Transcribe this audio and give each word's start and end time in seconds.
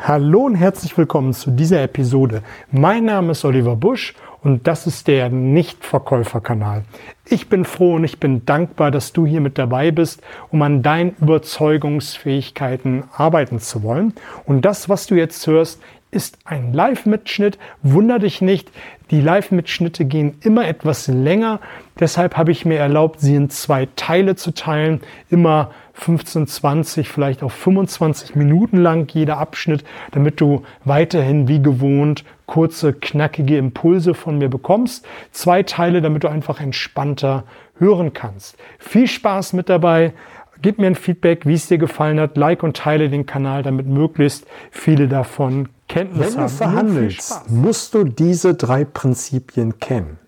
Hallo 0.00 0.42
und 0.42 0.54
herzlich 0.54 0.96
willkommen 0.96 1.34
zu 1.34 1.50
dieser 1.50 1.82
Episode. 1.82 2.42
Mein 2.70 3.04
Name 3.04 3.32
ist 3.32 3.44
Oliver 3.44 3.74
Busch 3.74 4.14
und 4.42 4.68
das 4.68 4.86
ist 4.86 5.08
der 5.08 5.28
Nichtverkäuferkanal. 5.28 6.84
Ich 7.24 7.48
bin 7.48 7.64
froh 7.64 7.96
und 7.96 8.04
ich 8.04 8.20
bin 8.20 8.46
dankbar, 8.46 8.92
dass 8.92 9.12
du 9.12 9.26
hier 9.26 9.40
mit 9.40 9.58
dabei 9.58 9.90
bist, 9.90 10.22
um 10.50 10.62
an 10.62 10.82
deinen 10.82 11.16
Überzeugungsfähigkeiten 11.20 13.04
arbeiten 13.12 13.58
zu 13.58 13.82
wollen. 13.82 14.14
Und 14.46 14.64
das, 14.64 14.88
was 14.88 15.08
du 15.08 15.16
jetzt 15.16 15.44
hörst, 15.48 15.82
ist 16.12 16.38
ein 16.44 16.72
Live-Mitschnitt. 16.72 17.58
Wunder 17.82 18.20
dich 18.20 18.40
nicht, 18.40 18.70
die 19.10 19.20
Live-Mitschnitte 19.20 20.04
gehen 20.04 20.36
immer 20.42 20.66
etwas 20.66 21.08
länger. 21.08 21.60
Deshalb 21.98 22.36
habe 22.36 22.52
ich 22.52 22.64
mir 22.64 22.78
erlaubt, 22.78 23.20
sie 23.20 23.34
in 23.34 23.50
zwei 23.50 23.88
Teile 23.96 24.36
zu 24.36 24.54
teilen. 24.54 25.00
Immer 25.28 25.72
15, 25.98 26.46
20, 26.46 27.08
vielleicht 27.08 27.42
auch 27.42 27.50
25 27.50 28.36
Minuten 28.36 28.78
lang 28.78 29.12
jeder 29.12 29.38
Abschnitt, 29.38 29.84
damit 30.12 30.40
du 30.40 30.62
weiterhin 30.84 31.48
wie 31.48 31.60
gewohnt 31.60 32.24
kurze, 32.46 32.94
knackige 32.94 33.58
Impulse 33.58 34.14
von 34.14 34.38
mir 34.38 34.48
bekommst. 34.48 35.04
Zwei 35.32 35.62
Teile, 35.62 36.00
damit 36.00 36.24
du 36.24 36.28
einfach 36.28 36.60
entspannter 36.60 37.44
hören 37.78 38.12
kannst. 38.12 38.56
Viel 38.78 39.06
Spaß 39.06 39.52
mit 39.52 39.68
dabei. 39.68 40.14
Gib 40.62 40.78
mir 40.78 40.86
ein 40.86 40.96
Feedback, 40.96 41.46
wie 41.46 41.54
es 41.54 41.68
dir 41.68 41.78
gefallen 41.78 42.18
hat. 42.18 42.36
Like 42.36 42.62
und 42.62 42.76
teile 42.76 43.10
den 43.10 43.26
Kanal, 43.26 43.62
damit 43.62 43.86
möglichst 43.86 44.46
viele 44.70 45.06
davon 45.06 45.68
Kenntnis 45.88 46.20
Wenn 46.20 46.26
haben. 46.28 46.36
Wenn 46.36 46.46
du 46.46 46.56
verhandelst, 46.56 47.50
musst 47.50 47.94
du 47.94 48.04
diese 48.04 48.54
drei 48.54 48.84
Prinzipien 48.84 49.78
kennen. 49.78 50.18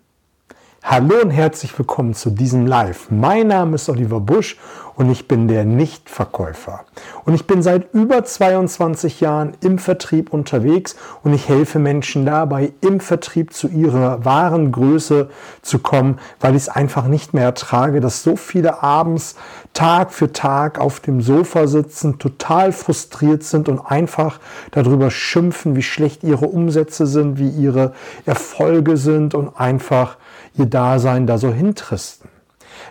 Hallo 0.82 1.20
und 1.22 1.30
herzlich 1.30 1.78
willkommen 1.78 2.14
zu 2.14 2.30
diesem 2.30 2.66
Live. 2.66 3.10
Mein 3.10 3.48
Name 3.48 3.74
ist 3.74 3.88
Oliver 3.90 4.18
Busch 4.18 4.56
und 5.00 5.08
ich 5.08 5.26
bin 5.26 5.48
der 5.48 5.64
Nichtverkäufer. 5.64 6.84
Und 7.24 7.32
ich 7.32 7.46
bin 7.46 7.62
seit 7.62 7.94
über 7.94 8.22
22 8.22 9.22
Jahren 9.22 9.54
im 9.62 9.78
Vertrieb 9.78 10.30
unterwegs 10.30 10.94
und 11.22 11.32
ich 11.32 11.48
helfe 11.48 11.78
Menschen 11.78 12.26
dabei, 12.26 12.74
im 12.82 13.00
Vertrieb 13.00 13.54
zu 13.54 13.68
ihrer 13.68 14.26
wahren 14.26 14.72
Größe 14.72 15.30
zu 15.62 15.78
kommen, 15.78 16.18
weil 16.38 16.54
ich 16.54 16.64
es 16.64 16.68
einfach 16.68 17.06
nicht 17.06 17.32
mehr 17.32 17.44
ertrage, 17.44 18.00
dass 18.00 18.22
so 18.22 18.36
viele 18.36 18.82
abends 18.82 19.36
Tag 19.72 20.12
für 20.12 20.32
Tag 20.34 20.78
auf 20.78 21.00
dem 21.00 21.22
Sofa 21.22 21.66
sitzen, 21.66 22.18
total 22.18 22.70
frustriert 22.70 23.42
sind 23.42 23.70
und 23.70 23.78
einfach 23.78 24.38
darüber 24.70 25.10
schimpfen, 25.10 25.76
wie 25.76 25.82
schlecht 25.82 26.24
ihre 26.24 26.44
Umsätze 26.44 27.06
sind, 27.06 27.38
wie 27.38 27.48
ihre 27.48 27.94
Erfolge 28.26 28.98
sind 28.98 29.34
und 29.34 29.58
einfach 29.58 30.18
ihr 30.58 30.66
Dasein 30.66 31.26
da 31.26 31.38
so 31.38 31.50
hintristen. 31.50 32.28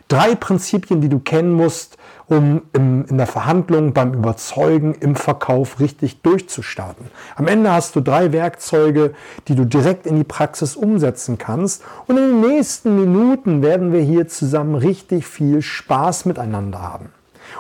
Drei 0.08 0.34
Prinzipien, 0.34 1.02
die 1.02 1.09
du 1.09 1.19
kennen 1.19 1.53
musst, 1.53 1.98
um 2.30 2.61
im, 2.73 3.05
in 3.09 3.17
der 3.17 3.27
Verhandlung, 3.27 3.94
beim 3.94 4.13
Überzeugen, 4.13 4.94
im 4.94 5.16
Verkauf 5.16 5.80
richtig 5.80 6.22
durchzustarten. 6.22 7.08
Am 7.35 7.47
Ende 7.47 7.72
hast 7.72 7.95
du 7.95 8.02
drei 8.02 8.31
Werkzeuge, 8.31 9.13
die 9.47 9.55
du 9.55 9.66
direkt 9.66 10.05
in 10.05 10.16
die 10.16 10.23
Praxis 10.23 10.75
umsetzen 10.75 11.38
kannst. 11.38 11.83
Und 12.07 12.17
in 12.17 12.41
den 12.41 12.41
nächsten 12.41 12.95
Minuten 12.95 13.61
werden 13.61 13.91
wir 13.91 14.02
hier 14.02 14.27
zusammen 14.27 14.75
richtig 14.75 15.25
viel 15.25 15.61
Spaß 15.61 16.25
miteinander 16.25 16.81
haben. 16.81 17.09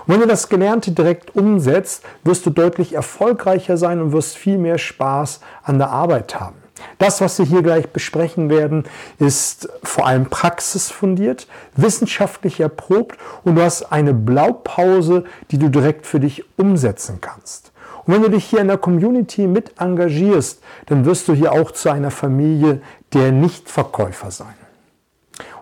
Und 0.05 0.13
wenn 0.13 0.21
du 0.21 0.27
das 0.27 0.49
Gelernte 0.49 0.91
direkt 0.91 1.35
umsetzt, 1.35 2.03
wirst 2.23 2.45
du 2.45 2.51
deutlich 2.51 2.93
erfolgreicher 2.93 3.75
sein 3.75 3.99
und 3.99 4.11
wirst 4.11 4.37
viel 4.37 4.59
mehr 4.59 4.77
Spaß 4.77 5.41
an 5.63 5.79
der 5.79 5.89
Arbeit 5.89 6.39
haben. 6.39 6.58
Das, 6.97 7.21
was 7.21 7.39
wir 7.39 7.45
hier 7.45 7.61
gleich 7.61 7.89
besprechen 7.89 8.49
werden, 8.49 8.83
ist 9.17 9.69
vor 9.83 10.07
allem 10.07 10.25
praxisfundiert, 10.25 11.47
wissenschaftlich 11.75 12.59
erprobt 12.59 13.17
und 13.43 13.55
du 13.55 13.61
hast 13.61 13.91
eine 13.91 14.13
Blaupause, 14.13 15.23
die 15.51 15.57
du 15.57 15.69
direkt 15.69 16.05
für 16.05 16.19
dich 16.19 16.45
umsetzen 16.57 17.19
kannst. 17.21 17.71
Und 18.05 18.13
wenn 18.13 18.21
du 18.23 18.29
dich 18.29 18.45
hier 18.45 18.59
in 18.59 18.67
der 18.67 18.77
Community 18.77 19.47
mit 19.47 19.79
engagierst, 19.79 20.61
dann 20.87 21.05
wirst 21.05 21.27
du 21.27 21.33
hier 21.33 21.51
auch 21.51 21.71
zu 21.71 21.89
einer 21.89 22.11
Familie 22.11 22.81
der 23.13 23.31
Nichtverkäufer 23.31 24.31
sein. 24.31 24.55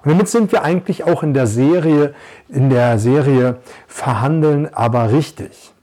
Und 0.03 0.11
damit 0.11 0.29
sind 0.29 0.51
wir 0.51 0.63
eigentlich 0.63 1.03
auch 1.03 1.23
in 1.23 1.33
der 1.33 1.47
Serie, 1.47 2.13
in 2.49 2.69
der 2.69 2.99
Serie 2.99 3.57
Verhandeln, 3.87 4.73
aber 4.73 5.11
richtig. 5.11 5.73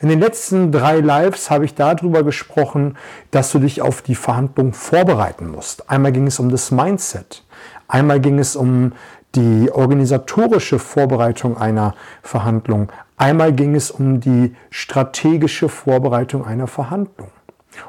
In 0.00 0.08
den 0.08 0.20
letzten 0.20 0.72
drei 0.72 1.00
Lives 1.00 1.50
habe 1.50 1.64
ich 1.64 1.74
darüber 1.74 2.22
gesprochen, 2.22 2.96
dass 3.30 3.52
du 3.52 3.58
dich 3.58 3.82
auf 3.82 4.02
die 4.02 4.14
Verhandlung 4.14 4.72
vorbereiten 4.72 5.48
musst. 5.48 5.90
Einmal 5.90 6.12
ging 6.12 6.26
es 6.26 6.38
um 6.38 6.50
das 6.50 6.70
Mindset, 6.70 7.44
einmal 7.88 8.20
ging 8.20 8.38
es 8.38 8.56
um 8.56 8.92
die 9.34 9.70
organisatorische 9.70 10.78
Vorbereitung 10.78 11.56
einer 11.56 11.94
Verhandlung, 12.22 12.90
einmal 13.16 13.52
ging 13.52 13.74
es 13.74 13.90
um 13.90 14.20
die 14.20 14.56
strategische 14.70 15.68
Vorbereitung 15.68 16.44
einer 16.44 16.66
Verhandlung. 16.66 17.30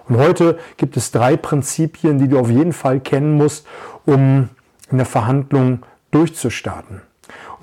Und 0.07 0.17
heute 0.17 0.59
gibt 0.77 0.97
es 0.97 1.11
drei 1.11 1.37
Prinzipien, 1.37 2.19
die 2.19 2.27
du 2.27 2.39
auf 2.39 2.49
jeden 2.49 2.73
Fall 2.73 2.99
kennen 2.99 3.35
musst, 3.35 3.65
um 4.05 4.49
in 4.91 4.97
der 4.97 5.05
Verhandlung 5.05 5.79
durchzustarten. 6.11 7.01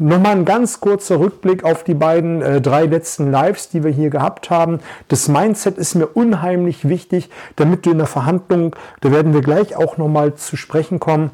Nochmal 0.00 0.36
ein 0.36 0.44
ganz 0.44 0.78
kurzer 0.78 1.18
Rückblick 1.18 1.64
auf 1.64 1.82
die 1.82 1.94
beiden 1.94 2.40
äh, 2.40 2.60
drei 2.60 2.86
letzten 2.86 3.32
Lives, 3.32 3.68
die 3.68 3.82
wir 3.82 3.90
hier 3.90 4.10
gehabt 4.10 4.48
haben. 4.48 4.78
Das 5.08 5.26
Mindset 5.26 5.76
ist 5.76 5.96
mir 5.96 6.06
unheimlich 6.06 6.88
wichtig, 6.88 7.30
damit 7.56 7.84
du 7.84 7.90
in 7.90 7.98
der 7.98 8.06
Verhandlung, 8.06 8.76
da 9.00 9.10
werden 9.10 9.34
wir 9.34 9.40
gleich 9.40 9.74
auch 9.74 9.96
nochmal 9.96 10.36
zu 10.36 10.56
sprechen 10.56 11.00
kommen, 11.00 11.32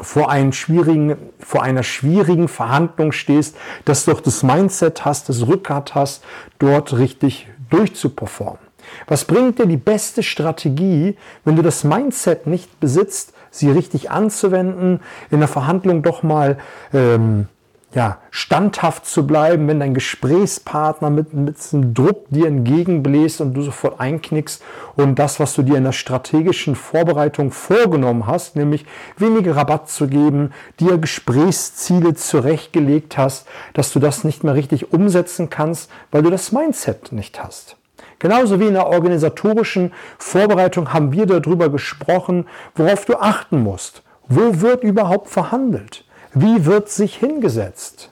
vor, 0.00 0.30
einen 0.30 0.52
schwierigen, 0.52 1.16
vor 1.40 1.64
einer 1.64 1.82
schwierigen 1.82 2.46
Verhandlung 2.46 3.10
stehst, 3.10 3.56
dass 3.84 4.04
du 4.04 4.12
doch 4.12 4.20
das 4.20 4.44
Mindset 4.44 5.04
hast, 5.04 5.28
das 5.28 5.48
Rückgrat 5.48 5.96
hast, 5.96 6.22
dort 6.60 6.96
richtig 6.96 7.48
durchzuperformen. 7.70 8.60
Was 9.08 9.24
bringt 9.24 9.58
dir 9.58 9.66
die 9.66 9.76
beste 9.76 10.22
Strategie, 10.22 11.16
wenn 11.44 11.56
du 11.56 11.62
das 11.62 11.82
Mindset 11.82 12.46
nicht 12.46 12.78
besitzt, 12.78 13.32
sie 13.50 13.70
richtig 13.70 14.12
anzuwenden, 14.12 15.00
in 15.30 15.40
der 15.40 15.48
Verhandlung 15.48 16.02
doch 16.02 16.22
mal 16.22 16.58
ähm, 16.92 17.48
ja, 17.96 18.18
standhaft 18.30 19.06
zu 19.06 19.26
bleiben, 19.26 19.66
wenn 19.68 19.80
dein 19.80 19.94
Gesprächspartner 19.94 21.08
mit, 21.08 21.32
mit 21.32 21.56
einem 21.72 21.94
Druck 21.94 22.26
dir 22.28 22.46
entgegenbläst 22.46 23.40
und 23.40 23.54
du 23.54 23.62
sofort 23.62 23.98
einknickst 23.98 24.62
und 24.96 25.18
das, 25.18 25.40
was 25.40 25.54
du 25.54 25.62
dir 25.62 25.78
in 25.78 25.84
der 25.84 25.92
strategischen 25.92 26.74
Vorbereitung 26.74 27.50
vorgenommen 27.50 28.26
hast, 28.26 28.54
nämlich 28.54 28.84
weniger 29.16 29.56
Rabatt 29.56 29.88
zu 29.88 30.08
geben, 30.08 30.52
dir 30.78 30.98
Gesprächsziele 30.98 32.14
zurechtgelegt 32.14 33.16
hast, 33.16 33.48
dass 33.72 33.94
du 33.94 33.98
das 33.98 34.24
nicht 34.24 34.44
mehr 34.44 34.54
richtig 34.54 34.92
umsetzen 34.92 35.48
kannst, 35.48 35.90
weil 36.10 36.22
du 36.22 36.28
das 36.28 36.52
Mindset 36.52 37.12
nicht 37.12 37.42
hast. 37.42 37.76
Genauso 38.18 38.60
wie 38.60 38.66
in 38.66 38.74
der 38.74 38.88
organisatorischen 38.88 39.94
Vorbereitung 40.18 40.92
haben 40.92 41.12
wir 41.12 41.24
darüber 41.24 41.70
gesprochen, 41.70 42.46
worauf 42.74 43.06
du 43.06 43.16
achten 43.16 43.62
musst. 43.62 44.02
Wo 44.28 44.60
wird 44.60 44.82
überhaupt 44.82 45.30
verhandelt? 45.30 46.05
Wie 46.38 46.66
wird 46.66 46.90
sich 46.90 47.16
hingesetzt? 47.16 48.10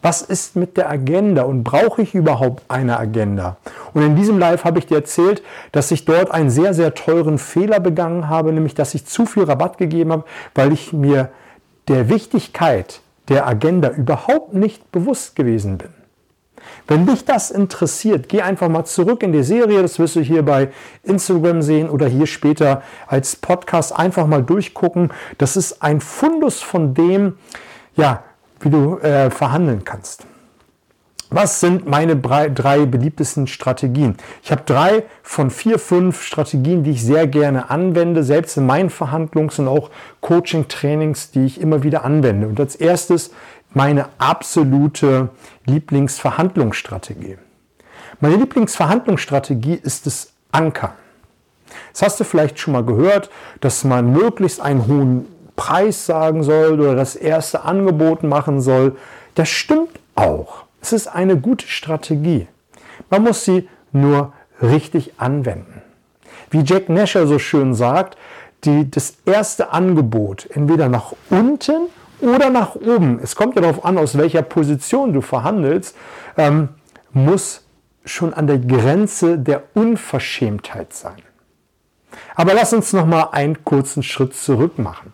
Was 0.00 0.22
ist 0.22 0.54
mit 0.54 0.76
der 0.76 0.88
Agenda 0.88 1.42
und 1.42 1.64
brauche 1.64 2.02
ich 2.02 2.14
überhaupt 2.14 2.62
eine 2.68 3.00
Agenda? 3.00 3.56
Und 3.94 4.02
in 4.02 4.14
diesem 4.14 4.38
Live 4.38 4.62
habe 4.62 4.78
ich 4.78 4.86
dir 4.86 4.98
erzählt, 4.98 5.42
dass 5.72 5.90
ich 5.90 6.04
dort 6.04 6.30
einen 6.30 6.50
sehr, 6.50 6.72
sehr 6.72 6.94
teuren 6.94 7.36
Fehler 7.36 7.80
begangen 7.80 8.28
habe, 8.28 8.52
nämlich 8.52 8.76
dass 8.76 8.94
ich 8.94 9.06
zu 9.06 9.26
viel 9.26 9.42
Rabatt 9.42 9.76
gegeben 9.76 10.12
habe, 10.12 10.24
weil 10.54 10.72
ich 10.72 10.92
mir 10.92 11.30
der 11.88 12.08
Wichtigkeit 12.08 13.00
der 13.26 13.48
Agenda 13.48 13.90
überhaupt 13.90 14.54
nicht 14.54 14.92
bewusst 14.92 15.34
gewesen 15.34 15.78
bin. 15.78 15.97
Wenn 16.86 17.06
dich 17.06 17.24
das 17.24 17.50
interessiert, 17.50 18.28
geh 18.28 18.42
einfach 18.42 18.68
mal 18.68 18.84
zurück 18.84 19.22
in 19.22 19.32
die 19.32 19.42
Serie. 19.42 19.82
Das 19.82 19.98
wirst 19.98 20.16
du 20.16 20.20
hier 20.20 20.44
bei 20.44 20.68
Instagram 21.02 21.62
sehen 21.62 21.90
oder 21.90 22.06
hier 22.06 22.26
später 22.26 22.82
als 23.06 23.36
Podcast 23.36 23.96
einfach 23.96 24.26
mal 24.26 24.42
durchgucken. 24.42 25.12
Das 25.38 25.56
ist 25.56 25.82
ein 25.82 26.00
Fundus 26.00 26.60
von 26.60 26.94
dem, 26.94 27.38
ja, 27.96 28.22
wie 28.60 28.70
du 28.70 28.98
äh, 28.98 29.30
verhandeln 29.30 29.84
kannst. 29.84 30.24
Was 31.30 31.60
sind 31.60 31.86
meine 31.86 32.16
drei 32.16 32.86
beliebtesten 32.86 33.46
Strategien? 33.46 34.16
Ich 34.42 34.50
habe 34.50 34.62
drei 34.64 35.02
von 35.22 35.50
vier, 35.50 35.78
fünf 35.78 36.22
Strategien, 36.22 36.84
die 36.84 36.92
ich 36.92 37.04
sehr 37.04 37.26
gerne 37.26 37.68
anwende, 37.68 38.24
selbst 38.24 38.56
in 38.56 38.64
meinen 38.64 38.88
Verhandlungs- 38.88 39.60
und 39.60 39.68
auch 39.68 39.90
Coaching-Trainings, 40.22 41.30
die 41.30 41.44
ich 41.44 41.60
immer 41.60 41.82
wieder 41.82 42.02
anwende. 42.02 42.48
Und 42.48 42.58
als 42.58 42.76
erstes 42.76 43.30
meine 43.74 44.06
absolute 44.18 45.30
Lieblingsverhandlungsstrategie. 45.66 47.38
Meine 48.20 48.36
Lieblingsverhandlungsstrategie 48.36 49.74
ist 49.74 50.06
das 50.06 50.32
Anker. 50.50 50.94
Das 51.92 52.02
hast 52.02 52.20
du 52.20 52.24
vielleicht 52.24 52.58
schon 52.58 52.72
mal 52.72 52.84
gehört, 52.84 53.30
dass 53.60 53.84
man 53.84 54.12
möglichst 54.12 54.60
einen 54.60 54.86
hohen 54.86 55.26
Preis 55.56 56.06
sagen 56.06 56.42
soll 56.42 56.80
oder 56.80 56.94
das 56.94 57.16
erste 57.16 57.64
Angebot 57.64 58.22
machen 58.22 58.60
soll. 58.60 58.96
Das 59.34 59.48
stimmt 59.48 59.98
auch. 60.14 60.64
Es 60.80 60.92
ist 60.92 61.08
eine 61.08 61.36
gute 61.36 61.66
Strategie. 61.66 62.46
Man 63.10 63.22
muss 63.24 63.44
sie 63.44 63.68
nur 63.92 64.32
richtig 64.62 65.14
anwenden. 65.18 65.82
Wie 66.50 66.62
Jack 66.62 66.88
Nasher 66.88 67.26
so 67.26 67.38
schön 67.38 67.74
sagt, 67.74 68.16
die, 68.64 68.90
das 68.90 69.16
erste 69.26 69.72
Angebot 69.72 70.48
entweder 70.50 70.88
nach 70.88 71.12
unten 71.30 71.88
oder 72.20 72.50
nach 72.50 72.74
oben, 72.74 73.20
es 73.22 73.36
kommt 73.36 73.54
ja 73.56 73.62
darauf 73.62 73.84
an, 73.84 73.98
aus 73.98 74.16
welcher 74.18 74.42
Position 74.42 75.12
du 75.12 75.20
verhandelst, 75.20 75.96
ähm, 76.36 76.70
muss 77.12 77.64
schon 78.04 78.34
an 78.34 78.46
der 78.46 78.58
Grenze 78.58 79.38
der 79.38 79.62
Unverschämtheit 79.74 80.92
sein. 80.92 81.22
Aber 82.34 82.54
lass 82.54 82.72
uns 82.72 82.92
noch 82.92 83.06
mal 83.06 83.30
einen 83.32 83.64
kurzen 83.64 84.02
Schritt 84.02 84.34
zurück 84.34 84.78
machen. 84.78 85.12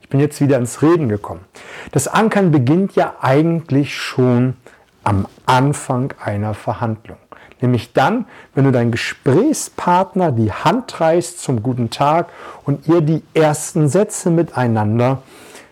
Ich 0.00 0.08
bin 0.08 0.20
jetzt 0.20 0.40
wieder 0.40 0.58
ins 0.58 0.82
Reden 0.82 1.08
gekommen. 1.08 1.44
Das 1.90 2.08
Ankern 2.08 2.50
beginnt 2.50 2.94
ja 2.94 3.16
eigentlich 3.20 3.96
schon 3.96 4.56
am 5.02 5.26
Anfang 5.46 6.14
einer 6.22 6.54
Verhandlung. 6.54 7.18
Nämlich 7.60 7.92
dann, 7.92 8.26
wenn 8.54 8.64
du 8.64 8.72
deinen 8.72 8.90
Gesprächspartner 8.90 10.32
die 10.32 10.52
Hand 10.52 11.00
reißt 11.00 11.40
zum 11.40 11.62
guten 11.62 11.90
Tag 11.90 12.28
und 12.64 12.86
ihr 12.88 13.00
die 13.00 13.22
ersten 13.32 13.88
Sätze 13.88 14.30
miteinander 14.30 15.22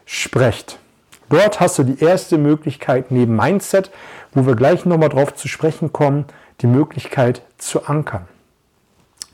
sprecht. 0.07 0.79
Dort 1.29 1.61
hast 1.61 1.79
du 1.79 1.83
die 1.83 2.03
erste 2.03 2.37
Möglichkeit 2.37 3.11
neben 3.11 3.35
Mindset, 3.35 3.91
wo 4.33 4.47
wir 4.47 4.55
gleich 4.55 4.85
nochmal 4.85 5.09
drauf 5.09 5.35
zu 5.35 5.49
sprechen 5.49 5.93
kommen, 5.93 6.27
die 6.61 6.67
Möglichkeit 6.67 7.43
zu 7.59 7.87
ankern. 7.87 8.29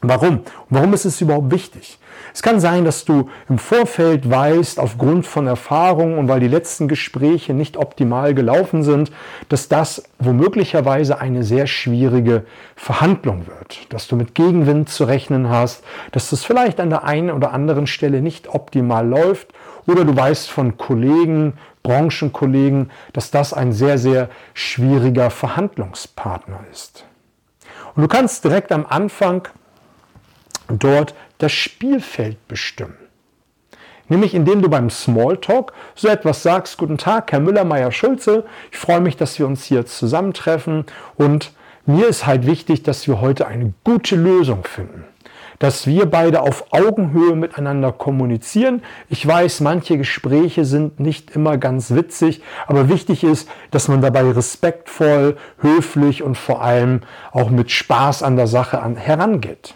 Warum? 0.00 0.42
warum 0.70 0.94
ist 0.94 1.04
es 1.04 1.20
überhaupt 1.20 1.50
wichtig? 1.50 1.98
Es 2.32 2.42
kann 2.42 2.60
sein, 2.60 2.84
dass 2.84 3.04
du 3.04 3.28
im 3.48 3.58
Vorfeld 3.58 4.30
weißt, 4.30 4.78
aufgrund 4.78 5.26
von 5.26 5.48
Erfahrungen 5.48 6.18
und 6.18 6.28
weil 6.28 6.38
die 6.38 6.48
letzten 6.48 6.86
Gespräche 6.86 7.52
nicht 7.52 7.76
optimal 7.76 8.32
gelaufen 8.34 8.84
sind, 8.84 9.10
dass 9.48 9.68
das 9.68 10.04
womöglicherweise 10.20 11.20
eine 11.20 11.42
sehr 11.42 11.66
schwierige 11.66 12.44
Verhandlung 12.76 13.46
wird, 13.46 13.92
dass 13.92 14.06
du 14.06 14.14
mit 14.14 14.36
Gegenwind 14.36 14.88
zu 14.88 15.04
rechnen 15.04 15.48
hast, 15.48 15.82
dass 16.12 16.30
das 16.30 16.44
vielleicht 16.44 16.78
an 16.78 16.90
der 16.90 17.04
einen 17.04 17.30
oder 17.30 17.52
anderen 17.52 17.88
Stelle 17.88 18.20
nicht 18.20 18.48
optimal 18.48 19.06
läuft 19.06 19.48
oder 19.86 20.04
du 20.04 20.14
weißt 20.14 20.48
von 20.50 20.76
Kollegen, 20.76 21.54
Branchenkollegen, 21.82 22.90
dass 23.14 23.30
das 23.30 23.52
ein 23.52 23.72
sehr, 23.72 23.98
sehr 23.98 24.28
schwieriger 24.54 25.30
Verhandlungspartner 25.30 26.60
ist. 26.70 27.04
Und 27.96 28.02
du 28.02 28.08
kannst 28.08 28.44
direkt 28.44 28.70
am 28.70 28.86
Anfang 28.86 29.48
dort 30.68 31.14
das 31.38 31.52
Spielfeld 31.52 32.46
bestimmen. 32.48 32.96
Nämlich 34.08 34.34
indem 34.34 34.62
du 34.62 34.70
beim 34.70 34.88
Smalltalk 34.88 35.72
so 35.94 36.08
etwas 36.08 36.42
sagst, 36.42 36.78
guten 36.78 36.96
Tag, 36.96 37.30
Herr 37.30 37.40
Müller, 37.40 37.64
Meier, 37.64 37.92
Schulze, 37.92 38.44
ich 38.70 38.78
freue 38.78 39.00
mich, 39.00 39.16
dass 39.16 39.38
wir 39.38 39.46
uns 39.46 39.64
hier 39.64 39.84
zusammentreffen 39.84 40.86
und 41.16 41.52
mir 41.84 42.08
ist 42.08 42.26
halt 42.26 42.46
wichtig, 42.46 42.82
dass 42.82 43.06
wir 43.06 43.20
heute 43.20 43.46
eine 43.46 43.72
gute 43.84 44.16
Lösung 44.16 44.64
finden 44.64 45.04
dass 45.58 45.86
wir 45.86 46.06
beide 46.06 46.42
auf 46.42 46.72
Augenhöhe 46.72 47.34
miteinander 47.34 47.92
kommunizieren. 47.92 48.82
Ich 49.08 49.26
weiß, 49.26 49.60
manche 49.60 49.98
Gespräche 49.98 50.64
sind 50.64 51.00
nicht 51.00 51.30
immer 51.34 51.58
ganz 51.58 51.90
witzig, 51.90 52.42
aber 52.66 52.88
wichtig 52.88 53.24
ist, 53.24 53.48
dass 53.70 53.88
man 53.88 54.00
dabei 54.00 54.30
respektvoll, 54.30 55.36
höflich 55.60 56.22
und 56.22 56.36
vor 56.36 56.62
allem 56.62 57.00
auch 57.32 57.50
mit 57.50 57.70
Spaß 57.70 58.22
an 58.22 58.36
der 58.36 58.46
Sache 58.46 58.80
an, 58.80 58.96
herangeht. 58.96 59.74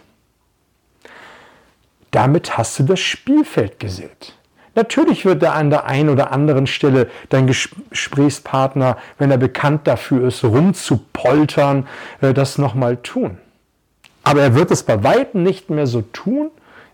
Damit 2.13 2.57
hast 2.57 2.79
du 2.79 2.85
das 2.85 3.01
Spielfeld 3.01 3.81
gesät. 3.81 4.35
Natürlich 4.75 5.25
wird 5.25 5.43
er 5.43 5.55
an 5.55 5.71
der 5.71 5.87
einen 5.87 6.09
oder 6.09 6.31
anderen 6.31 6.67
Stelle 6.67 7.11
dein 7.29 7.47
Gesprächspartner, 7.47 8.97
wenn 9.19 9.31
er 9.31 9.37
bekannt 9.37 9.87
dafür 9.87 10.29
ist, 10.29 10.45
rumzupoltern, 10.45 11.87
äh, 12.21 12.33
das 12.33 12.57
nochmal 12.57 12.97
tun. 12.99 13.39
Aber 14.23 14.41
er 14.41 14.55
wird 14.55 14.71
es 14.71 14.83
bei 14.83 15.03
weitem 15.03 15.43
nicht 15.43 15.69
mehr 15.69 15.87
so 15.87 16.03
tun, 16.03 16.51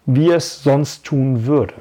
wie 0.07 0.31
er 0.31 0.39
es 0.39 0.63
sonst 0.63 1.05
tun 1.05 1.47
würde. 1.47 1.75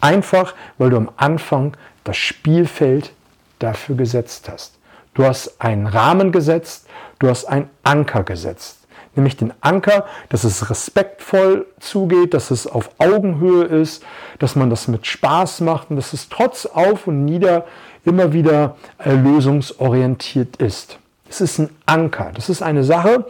Einfach, 0.00 0.54
weil 0.76 0.90
du 0.90 0.96
am 0.96 1.10
Anfang 1.16 1.76
das 2.04 2.16
Spielfeld 2.16 3.12
dafür 3.58 3.96
gesetzt 3.96 4.48
hast. 4.50 4.78
Du 5.14 5.24
hast 5.24 5.60
einen 5.60 5.86
Rahmen 5.86 6.32
gesetzt, 6.32 6.86
du 7.18 7.28
hast 7.28 7.44
einen 7.44 7.68
Anker 7.82 8.22
gesetzt. 8.22 8.79
Nämlich 9.16 9.36
den 9.36 9.52
Anker, 9.60 10.06
dass 10.28 10.44
es 10.44 10.70
respektvoll 10.70 11.66
zugeht, 11.80 12.32
dass 12.32 12.50
es 12.50 12.66
auf 12.66 12.90
Augenhöhe 12.98 13.64
ist, 13.64 14.04
dass 14.38 14.54
man 14.54 14.70
das 14.70 14.86
mit 14.86 15.06
Spaß 15.06 15.60
macht 15.62 15.90
und 15.90 15.96
dass 15.96 16.12
es 16.12 16.28
trotz 16.28 16.66
Auf 16.66 17.06
und 17.08 17.24
Nieder 17.24 17.66
immer 18.04 18.32
wieder 18.32 18.76
lösungsorientiert 19.04 20.56
ist. 20.56 20.98
Es 21.28 21.40
ist 21.40 21.58
ein 21.58 21.70
Anker. 21.86 22.32
Das 22.34 22.48
ist 22.48 22.62
eine 22.62 22.84
Sache, 22.84 23.26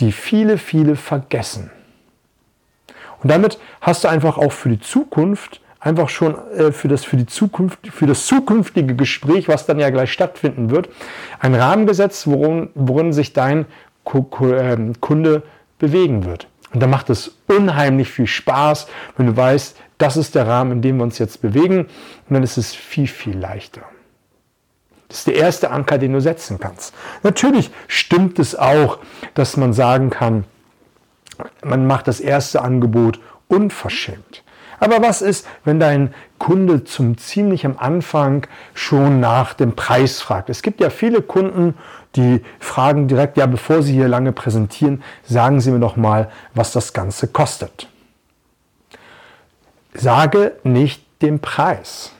die 0.00 0.12
viele, 0.12 0.58
viele 0.58 0.96
vergessen. 0.96 1.70
Und 3.22 3.30
damit 3.30 3.58
hast 3.80 4.04
du 4.04 4.08
einfach 4.08 4.38
auch 4.38 4.52
für 4.52 4.68
die 4.68 4.80
Zukunft, 4.80 5.60
einfach 5.80 6.08
schon 6.08 6.34
äh, 6.52 6.72
für, 6.72 6.88
das, 6.88 7.04
für, 7.04 7.16
die 7.16 7.26
Zukunft, 7.26 7.78
für 7.88 8.06
das 8.06 8.26
zukünftige 8.26 8.94
Gespräch, 8.94 9.48
was 9.48 9.66
dann 9.66 9.78
ja 9.78 9.90
gleich 9.90 10.12
stattfinden 10.12 10.70
wird, 10.70 10.88
ein 11.38 11.54
Rahmen 11.54 11.86
gesetzt, 11.86 12.26
worin, 12.26 12.70
worin 12.74 13.12
sich 13.12 13.32
dein 13.32 13.66
Kunde 14.06 15.42
bewegen 15.78 16.24
wird. 16.24 16.48
Und 16.72 16.80
da 16.80 16.86
macht 16.86 17.10
es 17.10 17.36
unheimlich 17.46 18.10
viel 18.10 18.26
Spaß, 18.26 18.86
wenn 19.16 19.26
du 19.26 19.36
weißt, 19.36 19.76
das 19.98 20.16
ist 20.16 20.34
der 20.34 20.46
Rahmen, 20.46 20.72
in 20.72 20.82
dem 20.82 20.96
wir 20.96 21.04
uns 21.04 21.18
jetzt 21.18 21.42
bewegen. 21.42 21.80
Und 21.80 22.34
dann 22.34 22.42
ist 22.42 22.56
es 22.56 22.74
viel, 22.74 23.06
viel 23.06 23.36
leichter. 23.36 23.82
Das 25.08 25.18
ist 25.18 25.26
der 25.26 25.36
erste 25.36 25.70
Anker, 25.70 25.98
den 25.98 26.12
du 26.12 26.20
setzen 26.20 26.58
kannst. 26.58 26.94
Natürlich 27.22 27.70
stimmt 27.86 28.38
es 28.38 28.56
auch, 28.56 28.98
dass 29.34 29.56
man 29.56 29.72
sagen 29.72 30.10
kann, 30.10 30.44
man 31.62 31.86
macht 31.86 32.08
das 32.08 32.20
erste 32.20 32.62
Angebot 32.62 33.20
unverschämt. 33.48 34.42
Aber 34.78 35.02
was 35.02 35.22
ist, 35.22 35.46
wenn 35.64 35.80
dein 35.80 36.12
Kunde 36.38 36.84
zum 36.84 37.16
ziemlich 37.18 37.64
am 37.64 37.78
Anfang 37.78 38.46
schon 38.74 39.20
nach 39.20 39.54
dem 39.54 39.74
Preis 39.74 40.20
fragt? 40.20 40.50
Es 40.50 40.62
gibt 40.62 40.80
ja 40.80 40.90
viele 40.90 41.22
Kunden, 41.22 41.74
die 42.14 42.42
fragen 42.60 43.08
direkt, 43.08 43.36
ja, 43.36 43.46
bevor 43.46 43.82
sie 43.82 43.92
hier 43.92 44.08
lange 44.08 44.32
präsentieren, 44.32 45.02
sagen 45.24 45.60
Sie 45.60 45.70
mir 45.70 45.80
doch 45.80 45.96
mal, 45.96 46.30
was 46.54 46.72
das 46.72 46.92
Ganze 46.92 47.28
kostet. 47.28 47.88
Sage 49.94 50.52
nicht 50.62 51.02
den 51.22 51.40
Preis. 51.40 52.12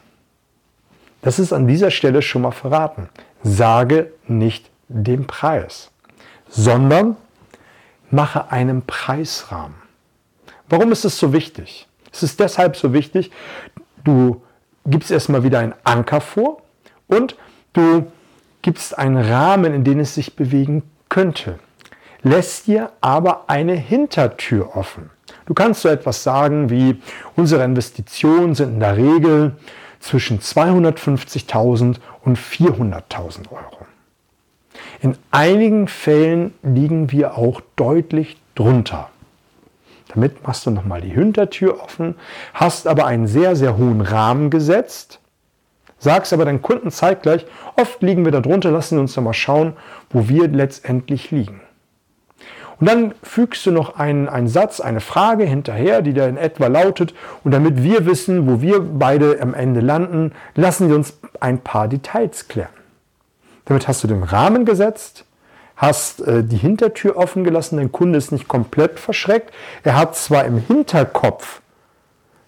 Das 1.22 1.38
ist 1.38 1.52
an 1.52 1.66
dieser 1.66 1.90
Stelle 1.90 2.22
schon 2.22 2.42
mal 2.42 2.52
verraten. 2.52 3.08
Sage 3.42 4.12
nicht 4.26 4.70
den 4.88 5.26
Preis, 5.26 5.90
sondern 6.48 7.16
mache 8.10 8.50
einen 8.50 8.82
Preisrahmen. 8.82 9.74
Warum 10.68 10.92
ist 10.92 11.04
es 11.04 11.18
so 11.18 11.32
wichtig? 11.32 11.85
Es 12.16 12.22
ist 12.22 12.40
deshalb 12.40 12.76
so 12.76 12.94
wichtig, 12.94 13.30
du 14.02 14.42
gibst 14.86 15.10
erstmal 15.10 15.42
wieder 15.42 15.58
einen 15.58 15.74
Anker 15.84 16.22
vor 16.22 16.62
und 17.08 17.36
du 17.74 18.06
gibst 18.62 18.98
einen 18.98 19.18
Rahmen, 19.18 19.74
in 19.74 19.84
den 19.84 20.00
es 20.00 20.14
sich 20.14 20.34
bewegen 20.34 20.82
könnte. 21.10 21.58
Lässt 22.22 22.68
dir 22.68 22.90
aber 23.02 23.50
eine 23.50 23.74
Hintertür 23.74 24.76
offen. 24.76 25.10
Du 25.44 25.52
kannst 25.52 25.82
so 25.82 25.90
etwas 25.90 26.22
sagen 26.22 26.70
wie, 26.70 27.02
unsere 27.36 27.64
Investitionen 27.64 28.54
sind 28.54 28.70
in 28.70 28.80
der 28.80 28.96
Regel 28.96 29.56
zwischen 30.00 30.40
250.000 30.40 31.96
und 32.22 32.38
400.000 32.38 33.50
Euro. 33.52 33.86
In 35.02 35.18
einigen 35.30 35.86
Fällen 35.86 36.54
liegen 36.62 37.12
wir 37.12 37.36
auch 37.36 37.60
deutlich 37.76 38.40
drunter. 38.54 39.10
Damit 40.14 40.46
machst 40.46 40.66
du 40.66 40.70
nochmal 40.70 41.00
die 41.00 41.10
Hintertür 41.10 41.82
offen, 41.82 42.14
hast 42.54 42.86
aber 42.86 43.06
einen 43.06 43.26
sehr, 43.26 43.56
sehr 43.56 43.76
hohen 43.76 44.00
Rahmen 44.00 44.50
gesetzt, 44.50 45.20
sagst 45.98 46.32
aber 46.32 46.44
deinen 46.44 46.62
Kunden 46.62 46.90
zeitgleich, 46.90 47.46
oft 47.76 48.02
liegen 48.02 48.24
wir 48.24 48.32
da 48.32 48.40
drunter, 48.40 48.70
lassen 48.70 48.98
uns 48.98 49.14
doch 49.14 49.22
mal 49.22 49.32
schauen, 49.32 49.74
wo 50.10 50.28
wir 50.28 50.48
letztendlich 50.48 51.30
liegen. 51.30 51.60
Und 52.78 52.88
dann 52.88 53.14
fügst 53.22 53.64
du 53.64 53.70
noch 53.70 53.98
einen, 53.98 54.28
einen 54.28 54.48
Satz, 54.48 54.80
eine 54.80 55.00
Frage 55.00 55.44
hinterher, 55.44 56.02
die 56.02 56.12
da 56.12 56.26
in 56.26 56.36
etwa 56.36 56.66
lautet, 56.66 57.14
und 57.42 57.52
damit 57.52 57.82
wir 57.82 58.04
wissen, 58.04 58.46
wo 58.46 58.60
wir 58.60 58.80
beide 58.80 59.40
am 59.40 59.54
Ende 59.54 59.80
landen, 59.80 60.32
lassen 60.54 60.88
wir 60.88 60.96
uns 60.96 61.18
ein 61.40 61.58
paar 61.60 61.88
Details 61.88 62.48
klären. 62.48 62.68
Damit 63.64 63.88
hast 63.88 64.04
du 64.04 64.08
den 64.08 64.22
Rahmen 64.22 64.66
gesetzt, 64.66 65.24
hast 65.76 66.20
äh, 66.22 66.42
die 66.42 66.56
Hintertür 66.56 67.16
offen 67.16 67.44
gelassen, 67.44 67.76
dein 67.76 67.92
Kunde 67.92 68.18
ist 68.18 68.32
nicht 68.32 68.48
komplett 68.48 68.98
verschreckt. 68.98 69.52
Er 69.82 69.96
hat 69.96 70.16
zwar 70.16 70.44
im 70.44 70.58
Hinterkopf 70.58 71.60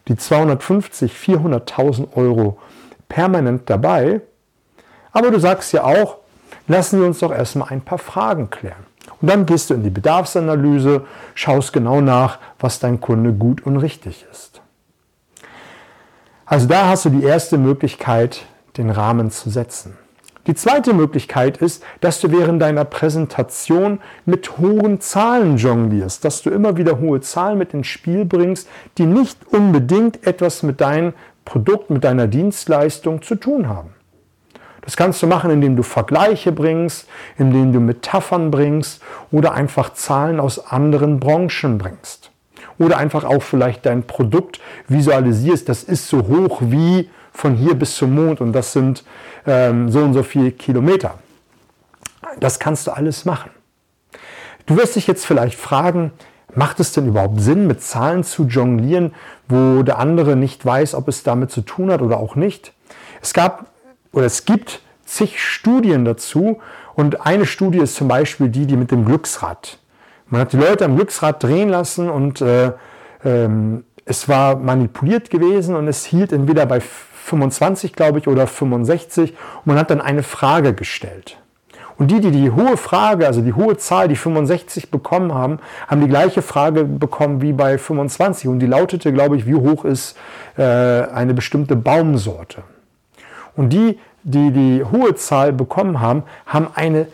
die 0.09 0.17
250, 0.17 1.13
400.000 1.13 2.17
Euro 2.17 2.59
permanent 3.09 3.69
dabei, 3.69 4.23
aber 5.13 5.31
du 5.31 5.39
sagst 5.39 5.73
ja 5.73 5.85
auch, 5.85 6.19
lassen 6.67 7.01
wir 7.01 7.07
uns 7.07 7.19
doch 7.19 7.33
erstmal 7.33 7.69
ein 7.69 7.83
paar 7.83 7.99
Fragen 7.99 8.51
klären. 8.51 8.87
Und 9.21 9.29
dann 9.29 9.47
gehst 9.47 9.71
du 9.71 9.75
in 9.75 9.83
die 9.83 9.91
Bedarfsanalyse, 9.91 11.05
schaust 11.35 11.73
genau 11.73 12.01
nach, 12.01 12.39
was 12.59 12.79
dein 12.79 13.01
Kunde 13.01 13.33
gut 13.33 13.65
und 13.67 13.77
richtig 13.79 14.25
ist. 14.31 14.61
Also 16.47 16.67
da 16.67 16.89
hast 16.89 17.05
du 17.05 17.11
die 17.11 17.25
erste 17.25 17.59
Möglichkeit, 17.59 18.45
den 18.77 18.91
Rahmen 18.91 19.31
zu 19.31 19.51
setzen. 19.51 19.99
Die 20.49 20.55
zweite 20.55 20.95
Möglichkeit 20.95 21.59
ist, 21.59 21.85
dass 22.01 22.21
du 22.21 22.33
während 22.33 22.63
deiner 22.63 22.87
Präsentation 22.87 24.01
mit 24.25 24.57
hohen 24.57 24.99
Zahlen 24.99 25.59
jonglierst, 25.59 26.25
dass 26.25 26.41
du 26.41 26.49
immer 26.49 26.79
wieder 26.79 26.99
hohe 26.99 27.21
Zahlen 27.21 27.59
mit 27.59 27.75
ins 27.75 27.89
Spiel 27.89 28.25
bringst, 28.25 28.67
die 28.97 29.05
nicht 29.05 29.37
unbedingt 29.53 30.27
etwas 30.27 30.63
mit 30.63 30.81
deinem 30.81 31.13
Produkt, 31.45 31.91
mit 31.91 32.03
deiner 32.03 32.27
Dienstleistung 32.29 33.21
zu 33.21 33.35
tun 33.35 33.69
haben. 33.69 33.91
Das 34.81 34.97
kannst 34.97 35.23
du 35.23 35.27
machen, 35.27 35.51
indem 35.51 35.77
du 35.77 35.83
Vergleiche 35.83 36.51
bringst, 36.51 37.07
indem 37.37 37.75
du 37.75 37.81
Metaphern 37.81 38.51
bringst 38.51 39.03
oder 39.31 39.53
einfach 39.53 39.93
Zahlen 39.93 40.41
aus 40.41 40.71
anderen 40.71 41.21
Branchen 41.21 41.77
bringst. 41.77 42.31
Oder 42.79 42.97
einfach 42.97 43.25
auch 43.25 43.43
vielleicht 43.43 43.85
dein 43.85 44.05
Produkt 44.05 44.61
visualisierst. 44.87 45.69
Das 45.69 45.83
ist 45.83 46.09
so 46.09 46.27
hoch 46.27 46.63
wie 46.63 47.11
von 47.39 47.55
hier 47.55 47.75
bis 47.75 47.95
zum 47.95 48.17
Mond 48.17 48.41
und 48.41 48.53
das 48.53 48.73
sind 48.73 49.05
ähm, 49.47 49.91
so 49.91 50.01
und 50.01 50.13
so 50.13 50.25
viele 50.25 50.51
Kilometer. 50.51 51.15
Das 52.41 52.59
kannst 52.59 52.89
du 52.89 52.91
alles 52.91 53.25
machen. 53.25 53.51
Du 54.67 54.77
wirst 54.77 54.97
dich 54.97 55.07
jetzt 55.07 55.25
vielleicht 55.25 55.57
fragen, 55.57 56.11
macht 56.55 56.81
es 56.81 56.91
denn 56.91 57.07
überhaupt 57.07 57.41
Sinn, 57.41 57.69
mit 57.69 57.81
Zahlen 57.81 58.25
zu 58.25 58.47
jonglieren, 58.47 59.15
wo 59.49 59.85
der 59.85 59.99
andere 59.99 60.35
nicht 60.35 60.67
weiß, 60.67 60.95
ob 60.95 61.07
es 61.07 61.23
damit 61.23 61.53
zu 61.53 61.61
tun 61.61 61.93
hat 61.93 62.03
oder 62.03 62.19
auch 62.19 62.35
nicht? 62.35 62.73
Es 63.23 63.33
gab 63.35 63.67
oder 64.13 64.27
es 64.27 64.45
gibt 64.45 64.81
zig 65.05 65.41
Studien 65.41 66.05
dazu 66.05 66.61
und 66.97 67.25
eine 67.25 67.47
Studie 67.47 67.79
ist 67.79 67.95
zum 67.95 68.09
Beispiel 68.09 68.49
die, 68.49 68.67
die 68.67 68.77
mit 68.77 68.91
dem 68.91 69.05
Glücksrad. 69.05 69.79
Man 70.27 70.41
hat 70.41 70.53
die 70.53 70.57
Leute 70.59 70.85
am 70.85 70.97
Glücksrad 70.97 71.41
drehen 71.41 71.69
lassen 71.69 72.11
und 72.11 72.41
äh, 72.41 72.73
ähm, 73.25 73.85
es 74.05 74.29
war 74.29 74.57
manipuliert 74.57 75.31
gewesen 75.31 75.77
und 75.77 75.87
es 75.87 76.05
hielt 76.05 76.33
entweder 76.33 76.67
bei 76.67 76.81
25, 77.29 77.93
glaube 77.93 78.19
ich, 78.19 78.29
oder 78.29 78.47
65 78.47 79.31
und 79.31 79.67
man 79.67 79.79
hat 79.79 79.91
dann 79.91 80.01
eine 80.01 80.23
Frage 80.23 80.75
gestellt. 80.75 81.39
Und 81.99 82.13
die, 82.13 82.21
die 82.21 82.31
die 82.31 82.51
hohe 82.53 82.77
Frage, 82.77 83.27
also 83.27 83.41
die 83.41 83.55
hohe 83.55 83.77
Zahl, 83.77 84.07
die 84.07 84.15
65 84.15 84.91
bekommen 84.91 85.35
haben, 85.35 85.59
haben 85.89 86.01
die 86.01 86.09
gleiche 86.09 86.43
Frage 86.43 86.85
bekommen 86.85 87.43
wie 87.43 87.53
bei 87.53 87.77
25. 87.77 88.49
Und 88.49 88.61
die 88.61 88.67
lautete, 88.67 89.13
glaube 89.13 89.37
ich, 89.37 89.47
wie 89.47 89.57
hoch 89.57 89.85
ist 89.85 90.17
äh, 90.57 90.63
eine 90.63 91.35
bestimmte 91.35 91.75
Baumsorte. 91.75 92.63
Und 93.57 93.73
die, 93.73 93.99
die 94.23 94.53
die 94.53 94.85
hohe 94.85 95.17
Zahl 95.17 95.53
bekommen 95.53 96.01
haben, 96.01 96.23
haben 96.47 96.69
eine 96.73 97.09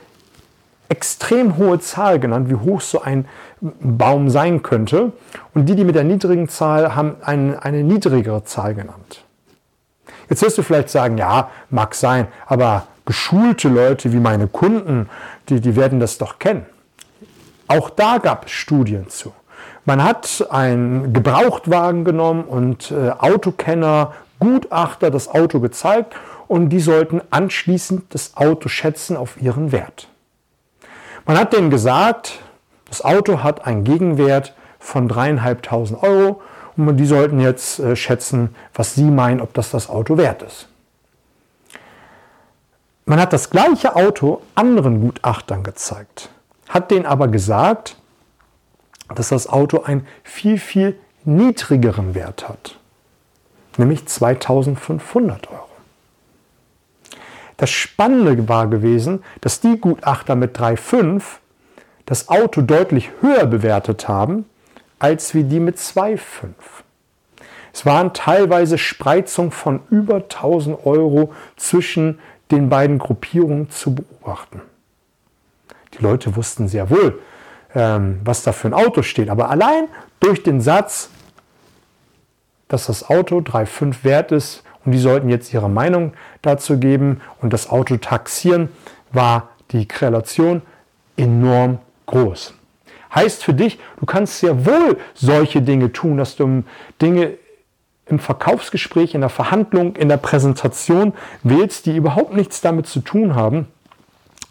extrem 0.90 1.56
hohe 1.56 1.80
Zahl 1.80 2.21
genannt, 2.21 2.50
wie 2.50 2.56
hoch 2.56 2.83
so 2.83 3.00
ein 3.00 3.26
Baum 3.62 4.28
sein 4.28 4.62
könnte. 4.62 5.12
Und 5.54 5.66
die, 5.66 5.76
die 5.76 5.85
mit 5.85 5.94
der 5.94 6.04
niedrigen 6.04 6.50
Zahl 6.50 6.94
haben 6.94 7.16
eine, 7.23 7.62
eine 7.62 7.83
niedrigere 7.83 8.44
Zahl 8.44 8.75
genannt. 8.75 9.25
Jetzt 10.34 10.42
wirst 10.42 10.58
du 10.58 10.62
vielleicht 10.64 10.90
sagen, 10.90 11.16
ja, 11.16 11.48
mag 11.70 11.94
sein, 11.94 12.26
aber 12.46 12.88
geschulte 13.06 13.68
Leute 13.68 14.12
wie 14.12 14.18
meine 14.18 14.48
Kunden, 14.48 15.08
die, 15.48 15.60
die 15.60 15.76
werden 15.76 16.00
das 16.00 16.18
doch 16.18 16.40
kennen. 16.40 16.66
Auch 17.68 17.88
da 17.88 18.18
gab 18.18 18.46
es 18.46 18.50
Studien 18.50 19.08
zu. 19.08 19.32
Man 19.84 20.02
hat 20.02 20.44
einen 20.50 21.12
Gebrauchtwagen 21.12 22.04
genommen 22.04 22.42
und 22.42 22.90
äh, 22.90 23.10
Autokenner, 23.10 24.14
Gutachter 24.40 25.12
das 25.12 25.28
Auto 25.28 25.60
gezeigt 25.60 26.16
und 26.48 26.70
die 26.70 26.80
sollten 26.80 27.22
anschließend 27.30 28.12
das 28.12 28.36
Auto 28.36 28.68
schätzen 28.68 29.16
auf 29.16 29.40
ihren 29.40 29.70
Wert. 29.70 30.08
Man 31.26 31.38
hat 31.38 31.52
denen 31.52 31.70
gesagt, 31.70 32.40
das 32.88 33.04
Auto 33.04 33.44
hat 33.44 33.68
einen 33.68 33.84
Gegenwert 33.84 34.52
von 34.80 35.06
dreieinhalbtausend 35.06 36.02
Euro 36.02 36.42
die 36.76 37.06
sollten 37.06 37.40
jetzt 37.40 37.78
äh, 37.78 37.96
schätzen, 37.96 38.54
was 38.74 38.94
sie 38.94 39.10
meinen, 39.10 39.40
ob 39.40 39.54
das 39.54 39.70
das 39.70 39.88
Auto 39.88 40.16
wert 40.16 40.42
ist. 40.42 40.68
Man 43.06 43.20
hat 43.20 43.32
das 43.32 43.50
gleiche 43.50 43.96
Auto 43.96 44.40
anderen 44.54 45.00
Gutachtern 45.00 45.62
gezeigt, 45.62 46.30
hat 46.68 46.90
denen 46.90 47.04
aber 47.04 47.28
gesagt, 47.28 47.96
dass 49.14 49.28
das 49.28 49.46
Auto 49.46 49.82
einen 49.82 50.06
viel, 50.22 50.58
viel 50.58 50.98
niedrigeren 51.24 52.14
Wert 52.14 52.48
hat, 52.48 52.78
nämlich 53.76 54.06
2500 54.06 55.50
Euro. 55.50 55.68
Das 57.56 57.70
Spannende 57.70 58.48
war 58.48 58.66
gewesen, 58.66 59.22
dass 59.40 59.60
die 59.60 59.78
Gutachter 59.78 60.34
mit 60.34 60.58
3,5 60.58 61.22
das 62.06 62.28
Auto 62.28 62.62
deutlich 62.62 63.10
höher 63.20 63.46
bewertet 63.46 64.08
haben, 64.08 64.46
als 64.98 65.34
wie 65.34 65.44
die 65.44 65.60
mit 65.60 65.76
2,5. 65.76 66.18
Es 67.72 67.84
waren 67.84 68.14
teilweise 68.14 68.78
Spreizungen 68.78 69.50
von 69.50 69.80
über 69.90 70.16
1000 70.16 70.86
Euro 70.86 71.32
zwischen 71.56 72.20
den 72.50 72.68
beiden 72.68 72.98
Gruppierungen 72.98 73.68
zu 73.70 73.96
beobachten. 73.96 74.62
Die 75.94 76.02
Leute 76.02 76.36
wussten 76.36 76.68
sehr 76.68 76.90
wohl, 76.90 77.20
ähm, 77.74 78.20
was 78.24 78.42
da 78.44 78.52
für 78.52 78.68
ein 78.68 78.74
Auto 78.74 79.02
steht, 79.02 79.28
aber 79.28 79.50
allein 79.50 79.88
durch 80.20 80.42
den 80.42 80.60
Satz, 80.60 81.10
dass 82.68 82.86
das 82.86 83.08
Auto 83.10 83.40
3,5 83.40 84.04
wert 84.04 84.32
ist 84.32 84.62
und 84.84 84.92
die 84.92 84.98
sollten 84.98 85.28
jetzt 85.28 85.52
ihre 85.52 85.68
Meinung 85.68 86.12
dazu 86.42 86.78
geben 86.78 87.20
und 87.40 87.52
das 87.52 87.68
Auto 87.70 87.96
taxieren, 87.96 88.68
war 89.12 89.48
die 89.70 89.86
Korrelation 89.88 90.62
enorm 91.16 91.78
groß. 92.06 92.54
Heißt 93.14 93.44
für 93.44 93.54
dich, 93.54 93.78
du 94.00 94.06
kannst 94.06 94.40
sehr 94.40 94.66
wohl 94.66 94.99
solche 95.14 95.62
Dinge 95.62 95.92
tun, 95.92 96.16
dass 96.16 96.37
du 96.37 96.64
Dinge 97.00 97.35
im 98.06 98.18
Verkaufsgespräch, 98.18 99.14
in 99.14 99.21
der 99.21 99.30
Verhandlung, 99.30 99.97
in 99.97 100.09
der 100.09 100.16
Präsentation 100.16 101.14
wählst, 101.42 101.87
die 101.87 101.97
überhaupt 101.97 102.35
nichts 102.35 102.61
damit 102.61 102.87
zu 102.87 103.00
tun 103.00 103.35
haben, 103.35 103.66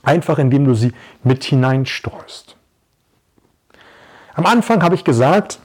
einfach 0.01 0.39
indem 0.39 0.65
du 0.65 0.73
sie 0.73 0.93
mit 1.23 1.43
hineinstreust. 1.43 2.55
Am 4.33 4.45
Anfang 4.45 4.81
habe 4.81 4.95
ich 4.95 5.03
gesagt, 5.03 5.59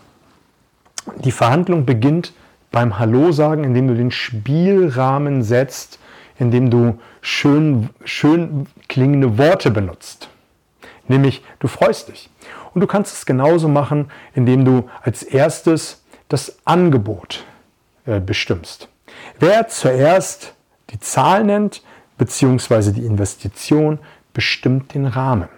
die 1.25 1.33
Verhandlung 1.33 1.87
beginnt 1.87 2.35
beim 2.71 2.99
Hallo 2.99 3.33
sagen, 3.33 3.65
indem 3.65 3.89
du 3.89 3.95
den 3.95 4.11
Spielrahmen 4.11 5.43
setzt, 5.43 5.99
indem 6.39 6.71
du 6.71 6.99
schön, 7.23 7.89
schön 8.05 8.67
klingende 8.89 9.39
Worte 9.39 9.71
benutzt. 9.71 10.29
Nämlich, 11.09 11.43
du 11.61 11.69
freust 11.69 12.09
dich. 12.09 12.29
Und 12.79 12.83
du 12.83 12.87
kannst 12.87 13.13
es 13.13 13.27
genauso 13.27 13.67
machen, 13.67 14.09
indem 14.37 14.65
du 14.65 14.89
als 15.03 15.25
erstes 15.25 16.05
das 16.29 16.59
Angebot 16.65 17.45
äh, 18.07 18.21
bestimmst. 18.21 18.89
Wer 19.41 19.67
zuerst 19.67 20.55
die 20.91 21.01
Zahl 21.01 21.43
nennt, 21.43 21.83
beziehungsweise 22.19 22.93
die 22.93 23.05
Investition, 23.05 23.99
bestimmt 24.33 24.95
den 24.95 25.07
Rahmen. 25.07 25.49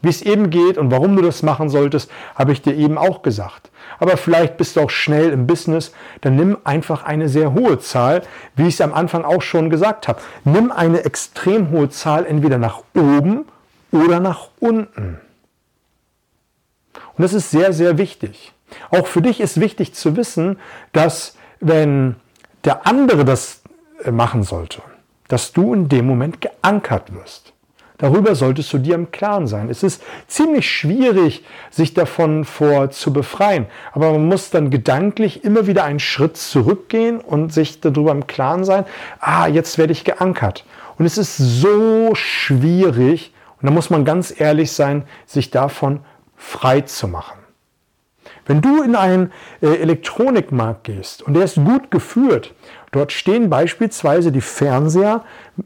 Wie 0.00 0.10
es 0.10 0.22
eben 0.22 0.50
geht 0.50 0.78
und 0.78 0.92
warum 0.92 1.16
du 1.16 1.22
das 1.22 1.42
machen 1.42 1.70
solltest, 1.70 2.08
habe 2.36 2.52
ich 2.52 2.62
dir 2.62 2.76
eben 2.76 2.98
auch 2.98 3.22
gesagt. 3.22 3.72
Aber 3.98 4.16
vielleicht 4.16 4.56
bist 4.56 4.76
du 4.76 4.82
auch 4.82 4.90
schnell 4.90 5.30
im 5.30 5.48
Business, 5.48 5.90
dann 6.20 6.36
nimm 6.36 6.56
einfach 6.62 7.02
eine 7.02 7.28
sehr 7.28 7.52
hohe 7.52 7.80
Zahl, 7.80 8.22
wie 8.54 8.68
ich 8.68 8.74
es 8.74 8.80
am 8.80 8.94
Anfang 8.94 9.24
auch 9.24 9.42
schon 9.42 9.70
gesagt 9.70 10.06
habe. 10.06 10.20
Nimm 10.44 10.70
eine 10.70 11.04
extrem 11.04 11.72
hohe 11.72 11.88
Zahl 11.88 12.24
entweder 12.24 12.58
nach 12.58 12.84
oben 12.94 13.44
oder 13.90 14.20
nach 14.20 14.50
unten. 14.60 15.18
Und 17.16 17.22
das 17.22 17.32
ist 17.32 17.50
sehr, 17.50 17.72
sehr 17.72 17.98
wichtig. 17.98 18.52
Auch 18.90 19.06
für 19.06 19.22
dich 19.22 19.40
ist 19.40 19.60
wichtig 19.60 19.94
zu 19.94 20.16
wissen, 20.16 20.58
dass 20.92 21.36
wenn 21.60 22.16
der 22.64 22.86
andere 22.86 23.24
das 23.24 23.62
äh, 24.02 24.10
machen 24.10 24.42
sollte, 24.42 24.82
dass 25.28 25.52
du 25.52 25.74
in 25.74 25.88
dem 25.88 26.06
Moment 26.06 26.40
geankert 26.40 27.14
wirst. 27.14 27.52
Darüber 27.98 28.34
solltest 28.34 28.72
du 28.72 28.78
dir 28.78 28.96
im 28.96 29.12
Klaren 29.12 29.46
sein. 29.46 29.70
Es 29.70 29.84
ist 29.84 30.02
ziemlich 30.26 30.68
schwierig, 30.68 31.44
sich 31.70 31.94
davon 31.94 32.44
vor 32.44 32.90
zu 32.90 33.12
befreien. 33.12 33.66
Aber 33.92 34.10
man 34.12 34.26
muss 34.26 34.50
dann 34.50 34.70
gedanklich 34.70 35.44
immer 35.44 35.68
wieder 35.68 35.84
einen 35.84 36.00
Schritt 36.00 36.36
zurückgehen 36.36 37.20
und 37.20 37.52
sich 37.52 37.80
darüber 37.80 38.10
im 38.10 38.26
Klaren 38.26 38.64
sein, 38.64 38.84
ah, 39.20 39.46
jetzt 39.46 39.78
werde 39.78 39.92
ich 39.92 40.04
geankert. 40.04 40.64
Und 40.98 41.06
es 41.06 41.18
ist 41.18 41.36
so 41.36 42.14
schwierig, 42.14 43.32
und 43.60 43.66
da 43.66 43.72
muss 43.72 43.90
man 43.90 44.04
ganz 44.04 44.38
ehrlich 44.38 44.72
sein, 44.72 45.04
sich 45.24 45.50
davon 45.50 46.00
frei 46.44 46.82
zu 46.82 47.08
machen. 47.08 47.38
Wenn 48.46 48.60
du 48.60 48.82
in 48.82 48.94
einen 48.94 49.32
äh, 49.62 49.76
Elektronikmarkt 49.76 50.84
gehst 50.84 51.22
und 51.22 51.34
der 51.34 51.44
ist 51.44 51.56
gut 51.56 51.90
geführt, 51.90 52.54
dort 52.92 53.10
stehen 53.12 53.48
beispielsweise 53.48 54.30
die 54.30 54.42
Fernseher 54.42 55.24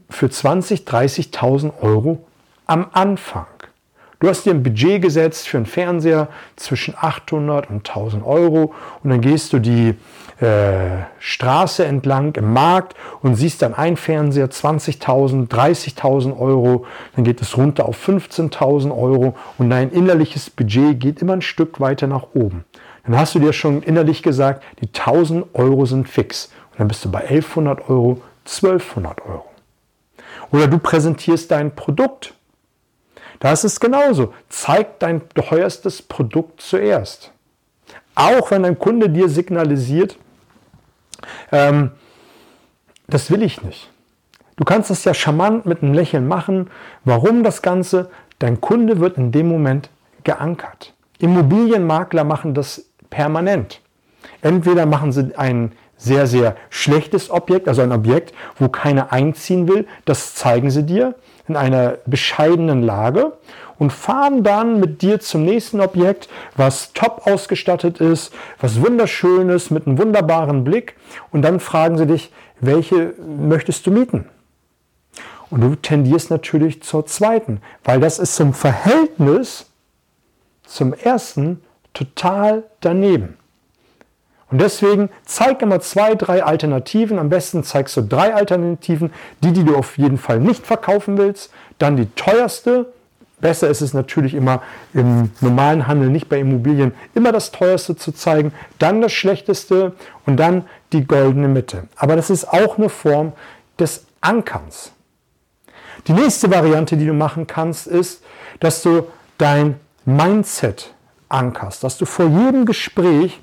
für 0.09 0.27
20.000, 0.27 0.85
30.000 0.85 1.73
Euro 1.81 2.25
am 2.65 2.87
Anfang. 2.93 3.47
Du 4.19 4.27
hast 4.27 4.45
dir 4.45 4.51
ein 4.51 4.63
Budget 4.63 5.01
gesetzt 5.01 5.47
für 5.47 5.57
einen 5.57 5.65
Fernseher 5.65 6.29
zwischen 6.55 6.93
800 6.97 7.69
und 7.69 7.87
1000 7.87 8.25
Euro 8.25 8.73
und 9.03 9.09
dann 9.09 9.21
gehst 9.21 9.53
du 9.53 9.59
die 9.59 9.95
äh, 10.41 11.03
Straße 11.19 11.85
entlang 11.85 12.33
im 12.35 12.53
Markt 12.53 12.95
und 13.21 13.35
siehst 13.35 13.61
dann 13.61 13.73
ein 13.73 13.97
Fernseher 13.97 14.49
20.000, 14.49 15.49
30.000 15.49 16.39
Euro, 16.39 16.85
dann 17.15 17.25
geht 17.25 17.41
es 17.41 17.57
runter 17.57 17.85
auf 17.85 18.07
15.000 18.07 18.95
Euro 18.97 19.35
und 19.57 19.69
dein 19.69 19.91
innerliches 19.91 20.49
Budget 20.49 20.99
geht 20.99 21.21
immer 21.21 21.33
ein 21.33 21.41
Stück 21.41 21.79
weiter 21.81 22.07
nach 22.07 22.27
oben. 22.33 22.63
Dann 23.05 23.17
hast 23.17 23.35
du 23.35 23.39
dir 23.39 23.53
schon 23.53 23.81
innerlich 23.83 24.23
gesagt, 24.23 24.63
die 24.81 24.87
1000 24.87 25.47
Euro 25.53 25.85
sind 25.85 26.07
fix 26.07 26.51
und 26.71 26.79
dann 26.79 26.87
bist 26.87 27.03
du 27.03 27.11
bei 27.11 27.21
1100 27.21 27.89
Euro, 27.89 28.21
1200 28.45 29.21
Euro. 29.25 29.45
Oder 30.51 30.67
du 30.67 30.79
präsentierst 30.79 31.51
dein 31.51 31.75
Produkt. 31.75 32.33
Da 33.39 33.51
ist 33.51 33.63
es 33.63 33.79
genauso. 33.79 34.33
Zeig 34.49 34.99
dein 34.99 35.21
teuerstes 35.29 36.01
Produkt 36.01 36.61
zuerst. 36.61 37.31
Auch 38.15 38.51
wenn 38.51 38.65
ein 38.65 38.77
Kunde 38.77 39.09
dir 39.09 39.29
signalisiert, 39.29 40.17
ähm, 41.51 41.91
das 43.07 43.31
will 43.31 43.41
ich 43.41 43.61
nicht. 43.63 43.89
Du 44.55 44.65
kannst 44.65 44.91
es 44.91 45.05
ja 45.05 45.13
charmant 45.13 45.65
mit 45.65 45.81
einem 45.81 45.93
Lächeln 45.93 46.27
machen. 46.27 46.69
Warum 47.05 47.43
das 47.43 47.61
Ganze? 47.61 48.09
Dein 48.39 48.59
Kunde 48.61 48.99
wird 48.99 49.17
in 49.17 49.31
dem 49.31 49.47
Moment 49.47 49.89
geankert. 50.23 50.93
Immobilienmakler 51.19 52.23
machen 52.23 52.53
das 52.53 52.85
permanent. 53.09 53.81
Entweder 54.41 54.85
machen 54.85 55.11
sie 55.11 55.35
ein 55.37 55.71
sehr, 55.99 56.25
sehr 56.25 56.55
schlechtes 56.69 57.29
Objekt, 57.29 57.67
also 57.67 57.81
ein 57.81 57.91
Objekt, 57.91 58.33
wo 58.57 58.69
keiner 58.69 59.11
einziehen 59.11 59.67
will, 59.67 59.85
das 60.05 60.33
zeigen 60.33 60.71
sie 60.71 60.83
dir 60.83 61.13
in 61.47 61.55
einer 61.55 61.97
bescheidenen 62.05 62.81
Lage 62.81 63.33
und 63.77 63.91
fahren 63.91 64.43
dann 64.43 64.79
mit 64.79 65.01
dir 65.01 65.19
zum 65.19 65.43
nächsten 65.43 65.81
Objekt, 65.81 66.29
was 66.55 66.93
top 66.93 67.27
ausgestattet 67.27 67.99
ist, 67.99 68.33
was 68.59 68.81
wunderschön 68.81 69.49
ist, 69.49 69.71
mit 69.71 69.85
einem 69.85 69.97
wunderbaren 69.97 70.63
Blick 70.63 70.95
und 71.31 71.41
dann 71.41 71.59
fragen 71.59 71.97
sie 71.97 72.07
dich, 72.07 72.31
welche 72.61 73.13
möchtest 73.17 73.85
du 73.85 73.91
mieten? 73.91 74.25
Und 75.49 75.61
du 75.61 75.75
tendierst 75.75 76.29
natürlich 76.29 76.83
zur 76.83 77.05
zweiten, 77.05 77.61
weil 77.83 77.99
das 77.99 78.19
ist 78.19 78.35
zum 78.35 78.53
Verhältnis 78.53 79.65
zum 80.63 80.93
ersten 80.93 81.61
total 81.93 82.63
daneben. 82.81 83.38
Und 84.51 84.59
deswegen 84.59 85.09
zeig 85.25 85.61
immer 85.61 85.79
zwei, 85.79 86.15
drei 86.15 86.43
Alternativen. 86.43 87.19
Am 87.19 87.29
besten 87.29 87.63
zeigst 87.63 87.95
du 87.97 88.01
drei 88.01 88.33
Alternativen, 88.33 89.13
die, 89.43 89.53
die 89.53 89.63
du 89.63 89.75
auf 89.75 89.97
jeden 89.97 90.17
Fall 90.17 90.39
nicht 90.39 90.65
verkaufen 90.65 91.17
willst. 91.17 91.51
Dann 91.77 91.97
die 91.97 92.07
teuerste. 92.15 92.91
Besser 93.39 93.69
ist 93.69 93.81
es 93.81 93.93
natürlich 93.93 94.33
immer 94.33 94.61
im 94.93 95.31
normalen 95.39 95.87
Handel, 95.87 96.09
nicht 96.09 96.27
bei 96.27 96.39
Immobilien, 96.39 96.93
immer 97.13 97.31
das 97.31 97.51
teuerste 97.51 97.95
zu 97.95 98.11
zeigen. 98.11 98.51
Dann 98.79 99.01
das 99.01 99.13
schlechteste 99.13 99.93
und 100.25 100.37
dann 100.37 100.65
die 100.91 101.05
goldene 101.05 101.47
Mitte. 101.47 101.83
Aber 101.95 102.15
das 102.15 102.29
ist 102.29 102.51
auch 102.51 102.77
eine 102.77 102.89
Form 102.89 103.33
des 103.79 104.05
Ankerns. 104.19 104.91
Die 106.07 106.13
nächste 106.13 106.49
Variante, 106.51 106.97
die 106.97 107.05
du 107.05 107.13
machen 107.13 107.47
kannst, 107.47 107.87
ist, 107.87 108.23
dass 108.59 108.81
du 108.81 109.07
dein 109.37 109.79
Mindset 110.05 110.93
ankerst, 111.29 111.83
dass 111.83 111.97
du 111.97 112.05
vor 112.05 112.25
jedem 112.25 112.65
Gespräch 112.65 113.39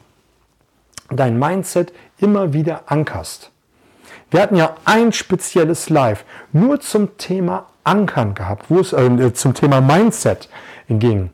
dein 1.10 1.38
Mindset 1.38 1.92
immer 2.18 2.52
wieder 2.52 2.82
ankerst. 2.86 3.50
Wir 4.30 4.42
hatten 4.42 4.56
ja 4.56 4.76
ein 4.84 5.12
spezielles 5.12 5.88
Live 5.88 6.24
nur 6.52 6.80
zum 6.80 7.16
Thema 7.16 7.66
Ankern 7.84 8.34
gehabt, 8.34 8.66
wo 8.68 8.80
es 8.80 8.92
äh, 8.92 9.32
zum 9.34 9.54
Thema 9.54 9.80
Mindset 9.80 10.48
ging. 10.88 11.30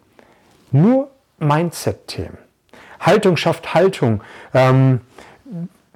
Nur 0.71 1.11
Mindset-Themen. 1.39 2.39
Haltung 3.01 3.37
schafft 3.37 3.75
Haltung. 3.75 4.23
Ähm, 4.53 5.01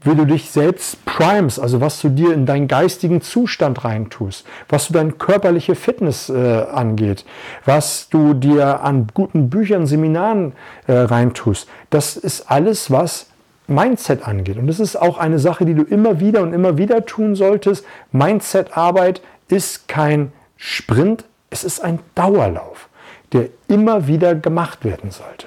wie 0.07 0.15
du 0.15 0.25
dich 0.25 0.51
selbst 0.51 1.05
primes, 1.05 1.59
also 1.59 1.81
was 1.81 2.01
du 2.01 2.09
dir 2.09 2.33
in 2.33 2.47
deinen 2.47 2.69
geistigen 2.69 3.23
Zustand 3.23 3.85
reintust, 3.85 4.47
was 4.69 4.87
du 4.87 4.93
deine 4.93 5.13
körperliche 5.13 5.75
Fitness 5.75 6.29
äh, 6.29 6.65
angeht, 6.73 7.25
was 7.65 8.09
du 8.09 8.35
dir 8.35 8.83
an 8.83 9.09
guten 9.13 9.51
Büchern, 9.51 9.87
Seminaren 9.87 10.53
äh, 10.87 10.93
reintust. 10.93 11.69
Das 11.91 12.17
ist 12.17 12.51
alles, 12.51 12.91
was 12.91 13.27
Mindset 13.67 14.27
angeht. 14.27 14.59
Und 14.59 14.67
das 14.67 14.81
ist 14.81 14.97
auch 14.97 15.19
eine 15.19 15.39
Sache, 15.39 15.65
die 15.65 15.75
du 15.75 15.83
immer 15.83 16.21
wieder 16.21 16.43
und 16.43 16.53
immer 16.53 16.79
wieder 16.79 17.05
tun 17.05 17.35
solltest. 17.35 17.85
Mindset-Arbeit 18.13 19.23
ist 19.49 19.89
kein 19.89 20.33
Sprint, 20.57 21.25
es 21.51 21.65
ist 21.65 21.81
ein 21.81 21.99
Dauerlauf, 22.15 22.89
der 23.33 23.49
immer 23.69 24.07
wieder 24.07 24.35
gemacht 24.35 24.85
werden 24.85 25.11
sollte. 25.11 25.47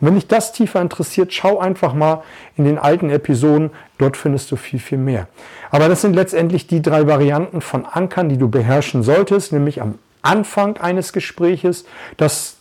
Und 0.00 0.08
wenn 0.08 0.14
dich 0.14 0.26
das 0.26 0.52
tiefer 0.52 0.80
interessiert, 0.80 1.32
schau 1.32 1.58
einfach 1.58 1.94
mal 1.94 2.22
in 2.56 2.64
den 2.64 2.78
alten 2.78 3.10
Episoden, 3.10 3.70
dort 3.98 4.16
findest 4.16 4.50
du 4.50 4.56
viel, 4.56 4.80
viel 4.80 4.98
mehr. 4.98 5.28
Aber 5.70 5.88
das 5.88 6.02
sind 6.02 6.14
letztendlich 6.14 6.66
die 6.66 6.82
drei 6.82 7.06
Varianten 7.06 7.60
von 7.60 7.86
Ankern, 7.86 8.28
die 8.28 8.36
du 8.36 8.48
beherrschen 8.48 9.02
solltest, 9.02 9.52
nämlich 9.52 9.80
am 9.80 9.98
Anfang 10.22 10.76
eines 10.78 11.12
Gespräches, 11.12 11.84
dass 12.16 12.56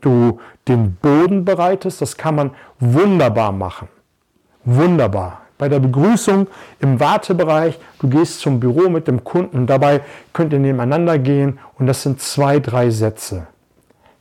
du 0.00 0.40
den 0.68 0.96
Boden 0.96 1.44
bereitest, 1.44 2.00
das 2.00 2.16
kann 2.16 2.34
man 2.34 2.50
wunderbar 2.78 3.52
machen. 3.52 3.88
Wunderbar. 4.64 5.42
Bei 5.58 5.68
der 5.68 5.78
Begrüßung 5.78 6.46
im 6.80 7.00
Wartebereich, 7.00 7.78
du 7.98 8.08
gehst 8.08 8.40
zum 8.40 8.60
Büro 8.60 8.88
mit 8.88 9.06
dem 9.06 9.24
Kunden, 9.24 9.66
dabei 9.66 10.00
könnt 10.32 10.52
ihr 10.52 10.58
nebeneinander 10.58 11.18
gehen 11.18 11.58
und 11.78 11.86
das 11.86 12.02
sind 12.02 12.20
zwei, 12.20 12.60
drei 12.60 12.90
Sätze. 12.90 13.46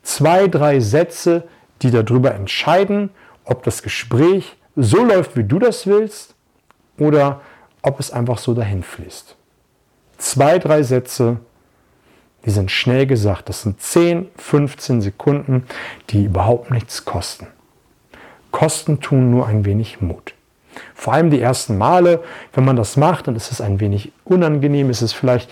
Zwei, 0.04 0.48
drei 0.48 0.80
Sätze, 0.80 1.48
die 1.82 1.92
darüber 1.92 2.34
entscheiden, 2.34 3.10
ob 3.46 3.64
das 3.64 3.84
Gespräch 3.84 4.58
so 4.76 5.04
läuft, 5.04 5.38
wie 5.38 5.44
du 5.44 5.60
das 5.60 5.88
willst 5.88 6.36
oder 6.98 7.42
ob 7.82 8.00
es 8.00 8.12
einfach 8.12 8.38
so 8.38 8.54
dahin 8.54 8.84
fließt. 8.84 9.36
Zwei, 10.18 10.60
drei 10.60 10.84
Sätze, 10.84 11.38
die 12.46 12.50
sind 12.50 12.72
schnell 12.72 13.06
gesagt. 13.06 13.50
Das 13.50 13.62
sind 13.62 13.82
10, 13.82 14.30
15 14.36 15.02
Sekunden, 15.02 15.66
die 16.10 16.26
überhaupt 16.26 16.72
nichts 16.72 17.06
kosten. 17.06 17.48
Kosten 18.52 19.00
tun 19.00 19.32
nur 19.32 19.48
ein 19.48 19.66
wenig 19.66 20.02
Mut. 20.02 20.34
Vor 20.94 21.14
allem 21.14 21.30
die 21.30 21.42
ersten 21.42 21.78
Male, 21.78 22.24
wenn 22.54 22.66
man 22.66 22.76
das 22.76 22.98
macht, 22.98 23.28
dann 23.28 23.36
ist 23.36 23.52
es 23.52 23.62
ein 23.62 23.80
wenig 23.80 24.12
unangenehm, 24.24 24.90
ist 24.90 25.02
es 25.02 25.14
vielleicht, 25.14 25.50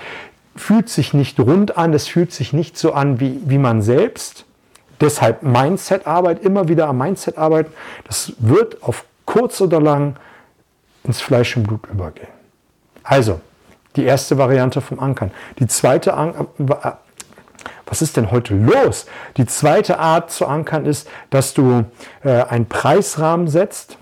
fühlt 0.56 0.90
sich 0.90 1.14
nicht 1.14 1.40
rund 1.40 1.78
an, 1.78 1.94
es 1.94 2.08
fühlt 2.08 2.32
sich 2.32 2.54
nicht 2.54 2.78
so 2.78 2.94
an 2.94 3.20
wie, 3.20 3.40
wie 3.46 3.58
man 3.58 3.82
selbst. 3.82 4.46
Deshalb 5.00 5.44
Mindset-Arbeit, 5.44 6.44
immer 6.44 6.68
wieder 6.68 6.88
am 6.88 6.98
Mindset 6.98 7.38
arbeiten. 7.38 7.72
Das 8.06 8.34
wird 8.40 8.82
auf 8.82 9.06
kurz 9.26 9.62
oder 9.62 9.80
lang 9.80 10.16
ins 11.04 11.22
Fleisch 11.22 11.56
und 11.56 11.64
Blut 11.64 11.86
übergehen. 11.92 12.28
Also, 13.04 13.40
die 13.96 14.04
erste 14.04 14.38
Variante 14.38 14.82
vom 14.82 15.00
Ankern. 15.00 15.32
Die 15.60 15.68
zweite, 15.68 16.14
was 17.88 18.02
ist 18.02 18.18
denn 18.18 18.32
heute 18.32 18.54
los? 18.54 19.06
Die 19.38 19.46
zweite 19.46 19.98
Art 19.98 20.30
zu 20.30 20.46
ankern 20.46 20.86
ist, 20.86 21.08
dass 21.30 21.54
du 21.54 21.86
äh, 22.24 22.44
einen 22.44 22.68
Preisrahmen 22.68 23.48
setzt, 23.48 23.98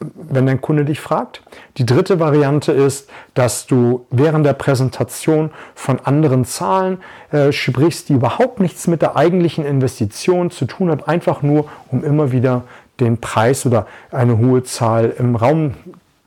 wenn 0.00 0.46
dein 0.46 0.60
Kunde 0.60 0.84
dich 0.84 1.00
fragt. 1.00 1.40
Die 1.78 1.86
dritte 1.86 2.20
Variante 2.20 2.72
ist, 2.72 3.08
dass 3.34 3.66
du 3.66 4.06
während 4.10 4.44
der 4.44 4.52
Präsentation 4.52 5.50
von 5.74 6.00
anderen 6.00 6.44
Zahlen 6.44 6.98
äh, 7.30 7.52
sprichst, 7.52 8.08
die 8.08 8.14
überhaupt 8.14 8.60
nichts 8.60 8.86
mit 8.88 9.00
der 9.00 9.16
eigentlichen 9.16 9.64
Investition 9.64 10.50
zu 10.50 10.66
tun 10.66 10.90
hat, 10.90 11.08
einfach 11.08 11.42
nur, 11.42 11.66
um 11.90 12.04
immer 12.04 12.32
wieder 12.32 12.64
den 13.00 13.18
Preis 13.20 13.64
oder 13.64 13.86
eine 14.10 14.38
hohe 14.38 14.64
Zahl 14.64 15.14
im 15.18 15.36
Raum 15.36 15.74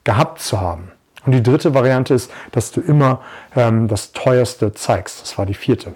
gehabt 0.04 0.40
zu 0.40 0.60
haben. 0.60 0.92
Und 1.26 1.34
die 1.34 1.44
dritte 1.44 1.74
Variante 1.74 2.14
ist, 2.14 2.32
dass 2.52 2.72
du 2.72 2.82
immer 2.82 3.22
ähm, 3.56 3.88
das 3.88 4.14
Teuerste 4.14 4.74
zeigst. 4.74 5.22
Das 5.22 5.38
war 5.38 5.46
die 5.46 5.54
vierte. 5.54 5.94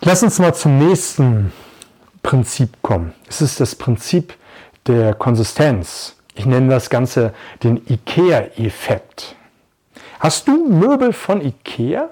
Lass 0.00 0.22
uns 0.22 0.38
mal 0.38 0.54
zum 0.54 0.78
nächsten 0.78 1.52
Prinzip 2.22 2.82
kommen. 2.82 3.14
Es 3.28 3.40
ist 3.40 3.60
das 3.60 3.74
Prinzip 3.74 4.34
der 4.86 5.14
Konsistenz. 5.14 6.16
Ich 6.34 6.46
nenne 6.46 6.68
das 6.68 6.90
Ganze 6.90 7.32
den 7.62 7.80
IKEA-Effekt. 7.88 9.36
Hast 10.18 10.48
du 10.48 10.68
Möbel 10.68 11.12
von 11.12 11.40
IKEA? 11.40 12.10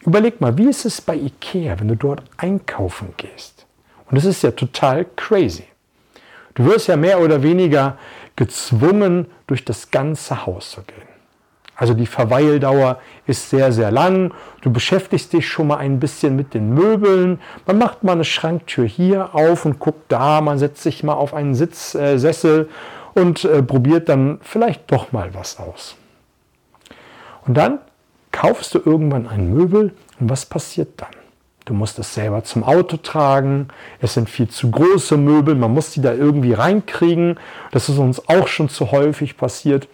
Überleg 0.00 0.40
mal, 0.40 0.56
wie 0.58 0.68
ist 0.68 0.84
es 0.84 1.00
bei 1.00 1.16
IKEA, 1.16 1.80
wenn 1.80 1.88
du 1.88 1.96
dort 1.96 2.22
einkaufen 2.36 3.14
gehst? 3.16 3.66
Und 4.06 4.16
das 4.16 4.24
ist 4.24 4.42
ja 4.42 4.50
total 4.50 5.06
crazy. 5.16 5.64
Du 6.54 6.64
wirst 6.64 6.88
ja 6.88 6.96
mehr 6.96 7.20
oder 7.20 7.42
weniger 7.42 7.98
gezwungen, 8.36 9.26
durch 9.46 9.64
das 9.64 9.90
ganze 9.90 10.46
Haus 10.46 10.70
zu 10.70 10.82
gehen. 10.82 11.14
Also 11.76 11.92
die 11.94 12.06
Verweildauer 12.06 13.00
ist 13.26 13.50
sehr, 13.50 13.72
sehr 13.72 13.90
lang. 13.90 14.32
Du 14.62 14.70
beschäftigst 14.70 15.32
dich 15.32 15.48
schon 15.48 15.66
mal 15.66 15.78
ein 15.78 15.98
bisschen 15.98 16.36
mit 16.36 16.54
den 16.54 16.72
Möbeln. 16.72 17.40
Man 17.66 17.78
macht 17.78 18.04
mal 18.04 18.12
eine 18.12 18.24
Schranktür 18.24 18.86
hier 18.86 19.34
auf 19.34 19.64
und 19.64 19.80
guckt 19.80 20.04
da. 20.08 20.40
Man 20.40 20.58
setzt 20.58 20.82
sich 20.82 21.02
mal 21.02 21.14
auf 21.14 21.34
einen 21.34 21.54
Sitzsessel 21.54 22.68
äh, 23.16 23.20
und 23.20 23.44
äh, 23.44 23.62
probiert 23.62 24.08
dann 24.08 24.38
vielleicht 24.42 24.90
doch 24.92 25.10
mal 25.10 25.34
was 25.34 25.58
aus. 25.58 25.96
Und 27.44 27.54
dann 27.54 27.80
kaufst 28.30 28.74
du 28.74 28.80
irgendwann 28.84 29.26
ein 29.26 29.52
Möbel 29.52 29.94
und 30.20 30.30
was 30.30 30.46
passiert 30.46 30.90
dann? 30.96 31.23
Du 31.64 31.72
musst 31.72 31.98
es 31.98 32.12
selber 32.12 32.44
zum 32.44 32.62
Auto 32.62 32.98
tragen. 32.98 33.68
Es 34.00 34.14
sind 34.14 34.28
viel 34.28 34.48
zu 34.48 34.70
große 34.70 35.16
Möbel. 35.16 35.54
Man 35.54 35.72
muss 35.72 35.90
die 35.90 36.02
da 36.02 36.12
irgendwie 36.12 36.52
reinkriegen. 36.52 37.38
Das 37.70 37.88
ist 37.88 37.98
uns 37.98 38.28
auch 38.28 38.48
schon 38.48 38.68
zu 38.68 38.90
häufig 38.90 39.38
passiert. 39.38 39.88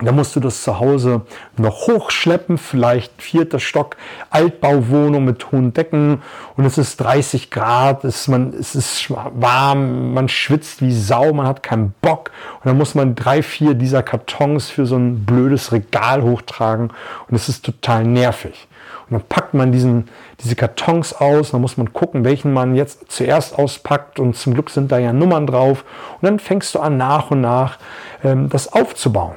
Da 0.00 0.12
musst 0.12 0.36
du 0.36 0.40
das 0.40 0.62
zu 0.62 0.78
Hause 0.78 1.22
noch 1.56 1.88
hochschleppen, 1.88 2.56
vielleicht 2.56 3.20
vierter 3.20 3.58
Stock, 3.58 3.96
Altbauwohnung 4.30 5.24
mit 5.24 5.50
hohen 5.50 5.74
Decken 5.74 6.22
und 6.56 6.64
es 6.64 6.78
ist 6.78 6.98
30 6.98 7.50
Grad, 7.50 8.04
es, 8.04 8.28
man, 8.28 8.52
es 8.52 8.76
ist 8.76 9.10
warm, 9.10 10.14
man 10.14 10.28
schwitzt 10.28 10.82
wie 10.82 10.92
Sau, 10.92 11.32
man 11.32 11.48
hat 11.48 11.64
keinen 11.64 11.94
Bock 12.00 12.30
und 12.60 12.66
dann 12.66 12.78
muss 12.78 12.94
man 12.94 13.16
drei, 13.16 13.42
vier 13.42 13.74
dieser 13.74 14.04
Kartons 14.04 14.70
für 14.70 14.86
so 14.86 14.94
ein 14.94 15.24
blödes 15.24 15.72
Regal 15.72 16.22
hochtragen 16.22 16.92
und 17.28 17.34
es 17.34 17.48
ist 17.48 17.64
total 17.64 18.04
nervig. 18.04 18.68
Und 19.10 19.20
dann 19.20 19.28
packt 19.28 19.54
man 19.54 19.72
diesen, 19.72 20.08
diese 20.40 20.54
Kartons 20.54 21.14
aus, 21.14 21.52
dann 21.52 21.62
muss 21.62 21.78
man 21.78 21.92
gucken, 21.92 22.24
welchen 22.24 22.52
man 22.52 22.74
jetzt 22.74 23.10
zuerst 23.10 23.58
auspackt 23.58 24.18
und 24.18 24.36
zum 24.36 24.52
Glück 24.54 24.68
sind 24.68 24.92
da 24.92 24.98
ja 24.98 25.12
Nummern 25.12 25.46
drauf 25.46 25.84
und 26.20 26.26
dann 26.26 26.38
fängst 26.38 26.74
du 26.74 26.80
an 26.80 26.98
nach 26.98 27.30
und 27.30 27.40
nach 27.40 27.78
ähm, 28.22 28.50
das 28.50 28.72
aufzubauen. 28.72 29.36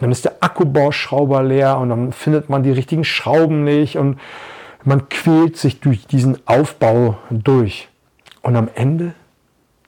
dann 0.00 0.10
ist 0.10 0.24
der 0.24 0.36
Akkubauschrauber 0.40 1.42
leer 1.42 1.78
und 1.78 1.90
dann 1.90 2.12
findet 2.12 2.48
man 2.48 2.62
die 2.64 2.72
richtigen 2.72 3.04
Schrauben 3.04 3.62
nicht 3.62 3.96
und 3.96 4.18
man 4.82 5.08
quält 5.08 5.56
sich 5.56 5.80
durch 5.80 6.06
diesen 6.06 6.38
Aufbau 6.46 7.18
durch. 7.30 7.88
Und 8.42 8.56
am 8.56 8.68
Ende 8.74 9.12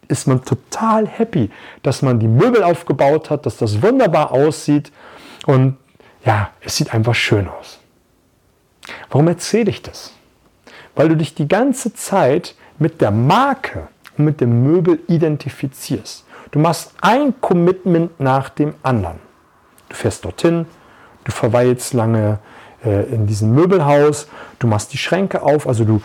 ist 0.07 0.29
man 0.29 0.45
total 0.45 1.09
happy, 1.09 1.51
dass 1.83 2.03
man 2.03 2.21
die 2.21 2.29
Möbel 2.29 2.63
aufgebaut 2.63 3.31
hat, 3.31 3.47
dass 3.47 3.57
das 3.57 3.83
wunderbar 3.83 4.31
aussieht 4.31 4.93
und 5.47 5.77
ja, 6.25 6.51
es 6.61 6.77
sieht 6.77 6.95
einfach 6.95 7.15
schön 7.15 7.49
aus. 7.49 7.82
Warum 9.11 9.29
erzähle 9.29 9.71
ich 9.71 9.83
das? 9.83 10.13
Weil 10.95 11.09
du 11.09 11.17
dich 11.17 11.35
die 11.35 11.49
ganze 11.49 11.95
Zeit 11.95 12.55
mit 12.79 13.01
der 13.01 13.11
Marke 13.11 13.89
und 14.19 14.25
mit 14.25 14.41
dem 14.41 14.63
Möbel 14.63 15.01
identifizierst. 15.09 16.25
Du 16.51 16.59
machst 16.59 16.93
ein 17.01 17.41
Commitment 17.41 18.21
nach 18.21 18.49
dem 18.49 18.75
anderen. 18.83 19.19
Du 19.89 19.97
fährst 19.97 20.25
dorthin, 20.25 20.67
du 21.25 21.33
verweilst 21.33 21.95
lange 21.95 22.39
äh, 22.85 23.05
in 23.13 23.27
diesem 23.27 23.55
Möbelhaus, 23.55 24.29
du 24.59 24.67
machst 24.67 24.93
die 24.93 24.99
Schränke 24.99 25.43
auf, 25.43 25.67
also 25.67 25.85
du 25.85 26.03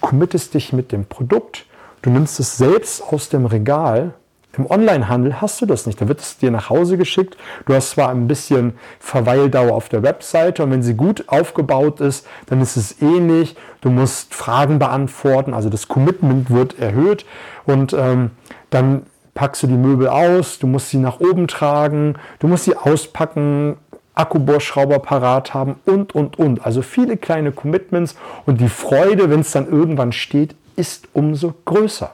committest 0.00 0.54
dich 0.54 0.72
mit 0.72 0.92
dem 0.92 1.06
Produkt, 1.06 1.66
du 2.02 2.10
nimmst 2.10 2.40
es 2.40 2.56
selbst 2.56 3.02
aus 3.02 3.28
dem 3.28 3.46
Regal. 3.46 4.14
Im 4.56 4.70
Onlinehandel 4.70 5.40
hast 5.40 5.60
du 5.62 5.66
das 5.66 5.86
nicht. 5.86 6.00
Da 6.00 6.08
wird 6.08 6.20
es 6.20 6.36
dir 6.36 6.50
nach 6.50 6.68
Hause 6.68 6.98
geschickt. 6.98 7.36
Du 7.66 7.74
hast 7.74 7.90
zwar 7.90 8.10
ein 8.10 8.28
bisschen 8.28 8.74
Verweildauer 9.00 9.72
auf 9.74 9.88
der 9.88 10.02
Webseite 10.02 10.62
und 10.62 10.70
wenn 10.70 10.82
sie 10.82 10.94
gut 10.94 11.24
aufgebaut 11.28 12.00
ist, 12.00 12.26
dann 12.46 12.60
ist 12.60 12.76
es 12.76 13.00
ähnlich. 13.00 13.56
Du 13.80 13.90
musst 13.90 14.34
Fragen 14.34 14.78
beantworten, 14.78 15.54
also 15.54 15.70
das 15.70 15.88
Commitment 15.88 16.50
wird 16.50 16.78
erhöht 16.78 17.24
und 17.64 17.94
ähm, 17.94 18.30
dann 18.70 19.06
packst 19.34 19.62
du 19.62 19.66
die 19.66 19.74
Möbel 19.74 20.08
aus, 20.08 20.58
du 20.58 20.66
musst 20.66 20.90
sie 20.90 20.98
nach 20.98 21.20
oben 21.20 21.48
tragen, 21.48 22.16
du 22.38 22.48
musst 22.48 22.64
sie 22.64 22.76
auspacken, 22.76 23.76
Akkubohrschrauber 24.14 24.98
parat 24.98 25.54
haben 25.54 25.76
und, 25.86 26.14
und, 26.14 26.38
und. 26.38 26.66
Also 26.66 26.82
viele 26.82 27.16
kleine 27.16 27.52
Commitments 27.52 28.16
und 28.44 28.60
die 28.60 28.68
Freude, 28.68 29.30
wenn 29.30 29.40
es 29.40 29.52
dann 29.52 29.66
irgendwann 29.66 30.12
steht, 30.12 30.54
ist 30.76 31.08
umso 31.14 31.54
größer. 31.64 32.10